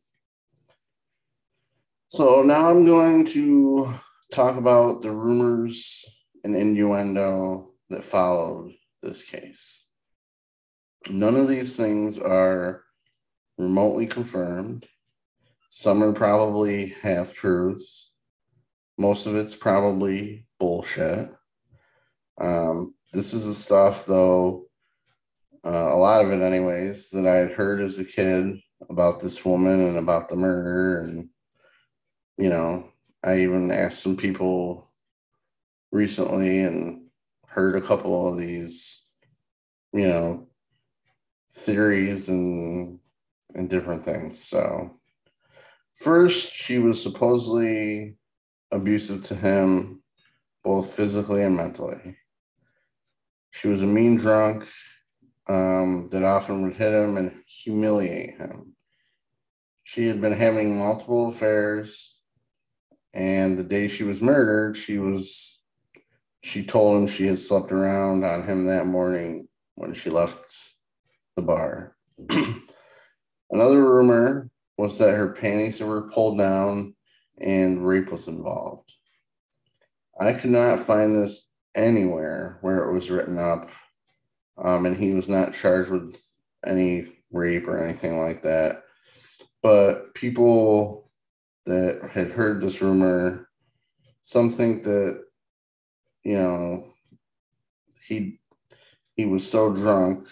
So 2.09 2.43
now 2.43 2.71
I'm 2.71 2.87
going 2.87 3.25
to 3.27 3.93
talk 4.33 4.57
about 4.57 5.03
the 5.03 5.11
rumors 5.11 6.05
and 6.45 6.57
innuendo 6.57 7.73
that 7.91 8.05
followed 8.05 8.73
this 9.03 9.29
case. 9.29 9.86
None 11.11 11.37
of 11.37 11.49
these 11.49 11.77
things 11.77 12.19
are 12.19 12.83
remotely 13.59 14.07
confirmed. 14.07 14.87
Some 15.71 16.03
are 16.03 16.13
probably 16.13 16.95
half 17.03 17.33
truths. 17.33 18.13
Most 18.99 19.27
of 19.27 19.37
it's 19.37 19.55
probably 19.55 20.47
bullshit. 20.59 21.31
Um, 22.39 22.95
this 23.13 23.35
is 23.35 23.47
the 23.47 23.55
stuff, 23.55 24.07
though, 24.07 24.67
uh, 25.65 25.95
a 25.95 25.99
lot 25.99 26.25
of 26.25 26.31
it, 26.33 26.41
anyways, 26.41 27.11
that 27.11 27.27
I 27.27 27.37
had 27.37 27.53
heard 27.53 27.81
as 27.81 27.99
a 27.99 28.05
kid 28.05 28.59
about 28.89 29.21
this 29.21 29.45
woman 29.45 29.81
and 29.81 29.99
about 29.99 30.29
the 30.29 30.37
murder. 30.37 31.01
And, 31.01 31.29
you 32.39 32.49
know, 32.49 32.91
I 33.25 33.41
even 33.41 33.71
asked 33.71 34.03
some 34.03 34.17
people 34.17 34.89
recently 35.91 36.61
and 36.63 37.09
heard 37.49 37.75
a 37.75 37.81
couple 37.81 38.29
of 38.31 38.39
these, 38.39 39.07
you 39.93 40.07
know, 40.07 40.46
theories 41.51 42.29
and 42.29 42.99
and 43.55 43.71
different 43.71 44.05
things. 44.05 44.43
So 44.43 44.91
first 45.95 46.53
she 46.53 46.79
was 46.79 47.03
supposedly 47.03 48.17
abusive 48.71 49.25
to 49.25 49.35
him 49.35 50.03
both 50.63 50.93
physically 50.93 51.43
and 51.43 51.57
mentally. 51.57 52.17
She 53.51 53.69
was 53.69 53.83
a 53.83 53.87
mean 53.87 54.17
drunk 54.17 54.65
um, 55.49 56.09
that 56.11 56.25
often 56.25 56.63
would 56.63 56.75
hit 56.75 56.93
him 56.93 57.17
and 57.17 57.33
humiliate 57.47 58.37
him. 58.37 58.75
She 59.85 60.09
had 60.09 60.21
been 60.21 60.33
having 60.33 60.79
multiple 60.79 61.29
affairs, 61.29 62.17
and 63.15 63.57
the 63.57 63.63
day 63.63 63.87
she 63.89 64.03
was 64.03 64.21
murdered, 64.21 64.77
she 64.77 64.99
was 64.99 65.63
she 66.43 66.65
told 66.65 67.01
him 67.01 67.07
she 67.07 67.27
had 67.27 67.39
slept 67.39 67.73
around 67.73 68.25
on 68.25 68.45
him 68.45 68.67
that 68.67 68.87
morning 68.87 69.49
when 69.75 69.95
she 69.95 70.11
left 70.11 70.45
the 71.37 71.43
bar. 71.43 71.95
Another 73.51 73.83
rumor 73.83 74.51
was 74.77 74.99
that 74.99 75.15
her 75.15 75.33
panties 75.33 75.81
were 75.81 76.11
pulled 76.11 76.39
down 76.39 76.95
and 77.41 77.87
rape 77.87 78.11
was 78.11 78.27
involved. 78.27 78.93
I 80.19 80.33
could 80.33 80.51
not 80.51 80.79
find 80.79 81.15
this 81.15 81.53
anywhere 81.75 82.59
where 82.63 82.85
it 82.85 82.93
was 82.93 83.11
written 83.11 83.39
up, 83.39 83.71
um, 84.57 84.87
and 84.87 84.97
he 84.97 85.13
was 85.13 85.29
not 85.29 85.53
charged 85.53 85.91
with 85.91 86.19
any 86.67 87.07
rape 87.31 87.69
or 87.69 87.83
anything 87.83 88.19
like 88.19 88.43
that. 88.43 88.83
But 89.63 90.15
people 90.15 91.11
that 91.67 92.11
had 92.13 92.33
heard 92.33 92.61
this 92.61 92.81
rumor, 92.81 93.49
some 94.23 94.51
think 94.51 94.85
that 94.85 95.23
you 96.25 96.39
know 96.39 96.87
he 98.01 98.41
he 99.17 99.27
was 99.27 99.49
so 99.49 99.75
drunk 99.75 100.25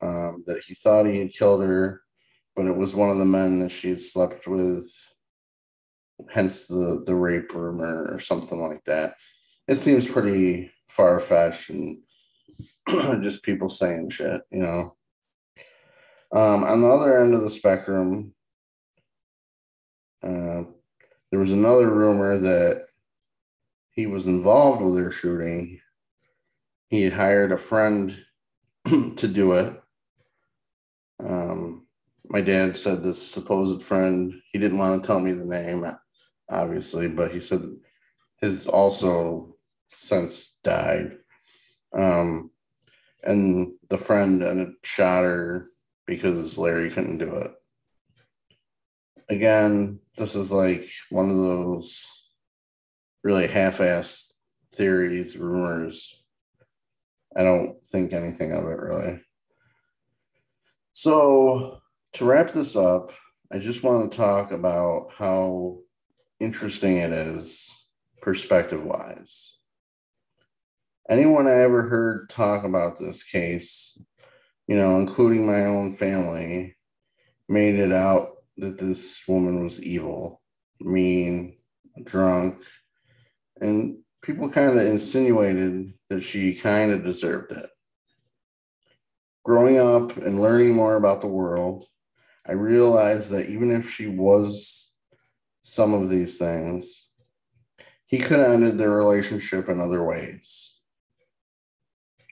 um, 0.00 0.44
that 0.46 0.62
he 0.66 0.74
thought 0.74 1.06
he 1.06 1.18
had 1.18 1.30
killed 1.32 1.62
her, 1.62 2.02
but 2.54 2.66
it 2.66 2.76
was 2.76 2.94
one 2.94 3.10
of 3.10 3.18
the 3.18 3.24
men 3.24 3.58
that 3.60 3.70
she 3.70 3.90
had 3.90 4.00
slept 4.00 4.46
with, 4.46 4.84
hence 6.30 6.66
the, 6.66 7.02
the 7.06 7.14
rape 7.14 7.54
rumor 7.54 8.08
or 8.10 8.20
something 8.20 8.60
like 8.60 8.84
that. 8.84 9.14
It 9.66 9.76
seems 9.76 10.08
pretty 10.08 10.72
far 10.88 11.20
fetched 11.20 11.70
and 11.70 11.98
just 13.22 13.42
people 13.42 13.68
saying 13.68 14.10
shit, 14.10 14.42
you 14.50 14.60
know. 14.60 14.96
Um, 16.32 16.64
on 16.64 16.80
the 16.80 16.88
other 16.88 17.18
end 17.18 17.34
of 17.34 17.42
the 17.42 17.50
spectrum, 17.50 18.34
uh, 20.22 20.64
there 21.30 21.40
was 21.40 21.52
another 21.52 21.90
rumor 21.90 22.36
that 22.38 22.86
he 23.90 24.06
was 24.06 24.26
involved 24.26 24.82
with 24.82 24.96
her 24.96 25.10
shooting. 25.10 25.80
He 26.88 27.02
had 27.02 27.12
hired 27.12 27.52
a 27.52 27.58
friend 27.58 28.16
to 28.86 29.28
do 29.28 29.52
it. 29.52 29.80
Um, 31.24 31.86
my 32.26 32.40
dad 32.40 32.76
said 32.76 33.02
this 33.02 33.20
supposed 33.20 33.82
friend, 33.82 34.34
he 34.52 34.58
didn't 34.58 34.78
want 34.78 35.02
to 35.02 35.06
tell 35.06 35.20
me 35.20 35.32
the 35.32 35.44
name, 35.44 35.84
obviously, 36.50 37.08
but 37.08 37.32
he 37.32 37.40
said 37.40 37.62
his 38.40 38.66
also 38.66 39.56
since 39.90 40.58
died. 40.62 41.16
Um, 41.92 42.50
and 43.22 43.72
the 43.88 43.98
friend 43.98 44.42
and 44.42 44.74
shot 44.84 45.24
her 45.24 45.66
because 46.06 46.58
Larry 46.58 46.90
couldn't 46.90 47.18
do 47.18 47.34
it. 47.36 47.50
Again, 49.28 50.00
this 50.16 50.34
is 50.34 50.52
like 50.52 50.86
one 51.10 51.30
of 51.30 51.36
those 51.36 52.28
really 53.22 53.46
half-assed 53.46 54.32
theories, 54.74 55.36
rumors. 55.36 56.22
I 57.36 57.42
don't 57.42 57.82
think 57.82 58.12
anything 58.12 58.52
of 58.52 58.64
it 58.64 58.78
really. 58.78 59.20
So, 61.00 61.80
to 62.14 62.24
wrap 62.24 62.50
this 62.50 62.74
up, 62.74 63.12
I 63.52 63.60
just 63.60 63.84
want 63.84 64.10
to 64.10 64.18
talk 64.18 64.50
about 64.50 65.12
how 65.16 65.78
interesting 66.40 66.96
it 66.96 67.12
is 67.12 67.86
perspective 68.20 68.84
wise. 68.84 69.54
Anyone 71.08 71.46
I 71.46 71.60
ever 71.60 71.82
heard 71.88 72.28
talk 72.28 72.64
about 72.64 72.98
this 72.98 73.22
case, 73.22 73.96
you 74.66 74.74
know, 74.74 74.98
including 74.98 75.46
my 75.46 75.66
own 75.66 75.92
family, 75.92 76.76
made 77.48 77.76
it 77.76 77.92
out 77.92 78.30
that 78.56 78.80
this 78.80 79.22
woman 79.28 79.62
was 79.62 79.80
evil, 79.80 80.42
mean, 80.80 81.58
drunk, 82.02 82.60
and 83.60 83.98
people 84.20 84.50
kind 84.50 84.76
of 84.76 84.84
insinuated 84.84 85.92
that 86.10 86.22
she 86.22 86.58
kind 86.58 86.90
of 86.90 87.04
deserved 87.04 87.52
it 87.52 87.70
growing 89.48 89.78
up 89.78 90.14
and 90.18 90.42
learning 90.42 90.74
more 90.74 90.96
about 90.96 91.22
the 91.22 91.26
world, 91.26 91.86
I 92.46 92.52
realized 92.52 93.30
that 93.30 93.48
even 93.48 93.70
if 93.70 93.88
she 93.88 94.06
was 94.06 94.92
some 95.62 95.94
of 95.94 96.10
these 96.10 96.36
things, 96.36 97.08
he 98.04 98.18
could 98.18 98.40
have 98.40 98.50
ended 98.50 98.76
their 98.76 98.90
relationship 98.90 99.70
in 99.70 99.80
other 99.80 100.04
ways. 100.04 100.78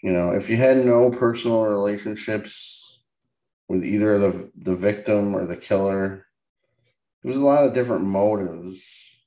You 0.03 0.13
know, 0.13 0.33
if 0.33 0.51
you 0.51 0.59
had 0.59 0.85
no 0.85 1.11
personal 1.11 1.65
relationships 1.65 3.03
with 3.67 3.83
either 3.83 4.19
the, 4.19 4.51
the 4.55 4.77
victim 4.77 5.35
or 5.35 5.47
the 5.47 5.57
killer, 5.57 6.27
there 7.23 7.31
was 7.31 7.39
a 7.39 7.45
lot 7.47 7.65
of 7.65 7.73
different 7.73 8.05
motives 8.05 9.19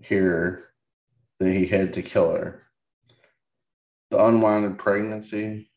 here 0.00 0.70
that 1.38 1.52
he 1.52 1.68
had 1.68 1.92
to 1.92 2.02
kill 2.02 2.32
her. 2.32 2.64
The 4.10 4.24
unwanted 4.24 4.76
pregnancy, 4.76 5.69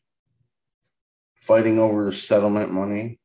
fighting 1.44 1.78
over 1.78 2.10
settlement 2.10 2.72
money, 2.72 3.20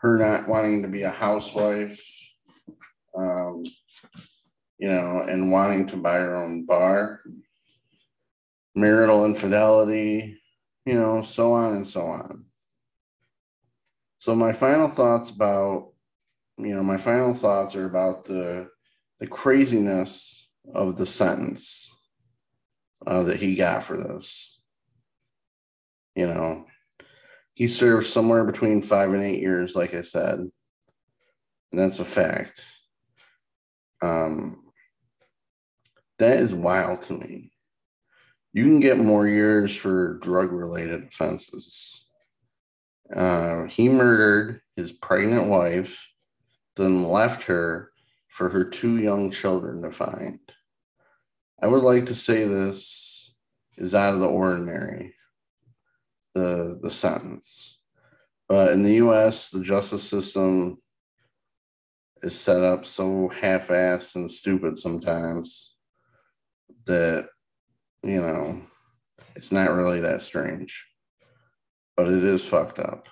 her 0.00 0.16
not 0.16 0.48
wanting 0.48 0.82
to 0.82 0.88
be 0.88 1.02
a 1.02 1.10
housewife, 1.10 2.02
um, 3.14 3.62
you 4.78 4.88
know, 4.88 5.20
and 5.28 5.52
wanting 5.52 5.84
to 5.84 5.96
buy 5.98 6.16
her 6.16 6.34
own 6.34 6.64
bar, 6.64 7.20
marital 8.74 9.26
infidelity, 9.26 10.40
you 10.86 10.94
know, 10.94 11.20
so 11.20 11.52
on 11.52 11.74
and 11.74 11.86
so 11.86 12.06
on. 12.06 12.46
So 14.16 14.34
my 14.34 14.52
final 14.52 14.88
thoughts 14.88 15.28
about, 15.28 15.92
you 16.56 16.74
know, 16.74 16.82
my 16.82 16.96
final 16.96 17.34
thoughts 17.34 17.76
are 17.76 17.86
about 17.86 18.24
the 18.24 18.68
the 19.18 19.26
craziness 19.26 20.48
of 20.74 20.96
the 20.96 21.04
sentence 21.04 21.94
uh, 23.06 23.22
that 23.24 23.38
he 23.38 23.54
got 23.54 23.84
for 23.84 23.98
this. 23.98 24.62
You 26.16 26.26
know, 26.26 26.66
he 27.60 27.68
served 27.68 28.06
somewhere 28.06 28.42
between 28.42 28.80
five 28.80 29.12
and 29.12 29.22
eight 29.22 29.42
years, 29.42 29.76
like 29.76 29.92
I 29.92 30.00
said. 30.00 30.38
And 30.38 30.50
that's 31.70 31.98
a 31.98 32.06
fact. 32.06 32.64
Um, 34.00 34.64
that 36.18 36.40
is 36.40 36.54
wild 36.54 37.02
to 37.02 37.12
me. 37.12 37.52
You 38.54 38.64
can 38.64 38.80
get 38.80 38.96
more 38.96 39.28
years 39.28 39.76
for 39.76 40.16
drug 40.22 40.52
related 40.52 41.04
offenses. 41.04 42.06
Uh, 43.14 43.64
he 43.64 43.90
murdered 43.90 44.62
his 44.74 44.90
pregnant 44.90 45.50
wife, 45.50 46.10
then 46.76 47.02
left 47.10 47.42
her 47.42 47.92
for 48.28 48.48
her 48.48 48.64
two 48.64 48.96
young 48.96 49.30
children 49.30 49.82
to 49.82 49.92
find. 49.92 50.38
I 51.60 51.66
would 51.66 51.82
like 51.82 52.06
to 52.06 52.14
say 52.14 52.46
this 52.46 53.34
is 53.76 53.94
out 53.94 54.14
of 54.14 54.20
the 54.20 54.28
ordinary 54.28 55.12
the 56.34 56.78
the 56.82 56.90
sentence. 56.90 57.78
But 58.48 58.72
in 58.72 58.82
the 58.82 58.94
U.S., 58.94 59.50
the 59.50 59.62
justice 59.62 60.02
system 60.02 60.78
is 62.22 62.38
set 62.38 62.62
up 62.62 62.84
so 62.84 63.28
half-assed 63.28 64.16
and 64.16 64.30
stupid 64.30 64.76
sometimes 64.76 65.76
that 66.86 67.28
you 68.02 68.20
know 68.20 68.60
it's 69.36 69.52
not 69.52 69.74
really 69.74 70.00
that 70.00 70.22
strange, 70.22 70.86
but 71.96 72.08
it 72.08 72.24
is 72.24 72.44
fucked 72.44 72.78
up. 72.78 73.08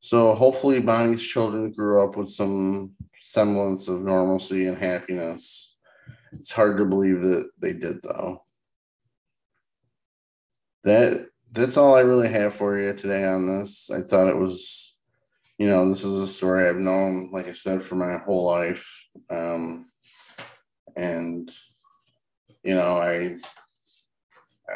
So 0.00 0.34
hopefully, 0.34 0.80
Bonnie's 0.80 1.26
children 1.26 1.72
grew 1.72 2.02
up 2.02 2.16
with 2.16 2.28
some 2.28 2.94
semblance 3.20 3.88
of 3.88 4.02
normalcy 4.02 4.66
and 4.66 4.78
happiness. 4.78 5.76
It's 6.32 6.52
hard 6.52 6.76
to 6.78 6.84
believe 6.84 7.20
that 7.20 7.50
they 7.58 7.72
did, 7.72 8.02
though. 8.02 8.42
That 10.84 11.27
that's 11.52 11.76
all 11.76 11.94
I 11.94 12.00
really 12.00 12.28
have 12.28 12.54
for 12.54 12.78
you 12.78 12.92
today 12.92 13.24
on 13.24 13.46
this. 13.46 13.90
I 13.90 14.02
thought 14.02 14.28
it 14.28 14.36
was 14.36 14.98
you 15.58 15.68
know, 15.68 15.88
this 15.88 16.04
is 16.04 16.16
a 16.20 16.26
story 16.26 16.68
I've 16.68 16.76
known, 16.76 17.30
like 17.32 17.48
I 17.48 17.52
said, 17.52 17.82
for 17.82 17.96
my 17.96 18.18
whole 18.18 18.46
life. 18.46 19.08
Um, 19.28 19.86
and, 20.96 21.50
you 22.62 22.76
know, 22.76 22.96
I, 22.96 23.36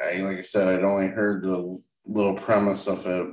I, 0.05 0.17
like 0.19 0.39
I 0.39 0.43
said, 0.43 0.67
I'd 0.67 0.83
only 0.83 1.07
heard 1.07 1.43
the 1.43 1.79
little 2.05 2.35
premise 2.35 2.89
of 2.89 3.07
it, 3.07 3.27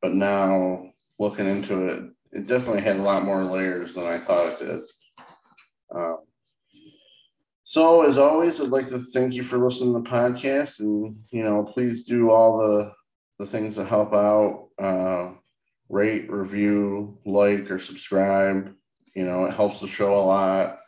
but 0.00 0.14
now 0.14 0.92
looking 1.18 1.46
into 1.46 1.86
it, 1.86 2.04
it 2.32 2.46
definitely 2.46 2.82
had 2.82 2.96
a 2.96 3.02
lot 3.02 3.24
more 3.24 3.44
layers 3.44 3.94
than 3.94 4.04
I 4.04 4.16
thought 4.16 4.52
it 4.52 4.58
did. 4.58 4.80
Um, 5.94 6.18
so, 7.68 8.02
as 8.02 8.16
always, 8.16 8.60
I'd 8.60 8.68
like 8.68 8.86
to 8.90 9.00
thank 9.00 9.34
you 9.34 9.42
for 9.42 9.58
listening 9.58 9.92
to 9.92 10.00
the 10.00 10.08
podcast, 10.08 10.78
and 10.78 11.18
you 11.32 11.42
know, 11.42 11.64
please 11.64 12.04
do 12.04 12.30
all 12.30 12.58
the 12.58 12.92
the 13.40 13.46
things 13.46 13.74
to 13.74 13.84
help 13.84 14.14
out. 14.14 14.68
Uh, 14.78 15.32
rate, 15.88 16.30
review, 16.30 17.18
like, 17.26 17.68
or 17.68 17.80
subscribe. 17.80 18.72
You 19.16 19.24
know, 19.24 19.46
it 19.46 19.54
helps 19.54 19.80
the 19.80 19.88
show 19.88 20.14
a 20.14 20.22
lot. 20.22 20.78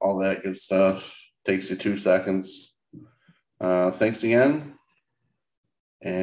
All 0.00 0.20
that 0.20 0.44
good 0.44 0.56
stuff 0.56 1.20
takes 1.44 1.68
you 1.68 1.74
two 1.74 1.96
seconds. 1.96 2.76
Uh, 3.60 3.90
thanks 3.90 4.22
again. 4.22 4.74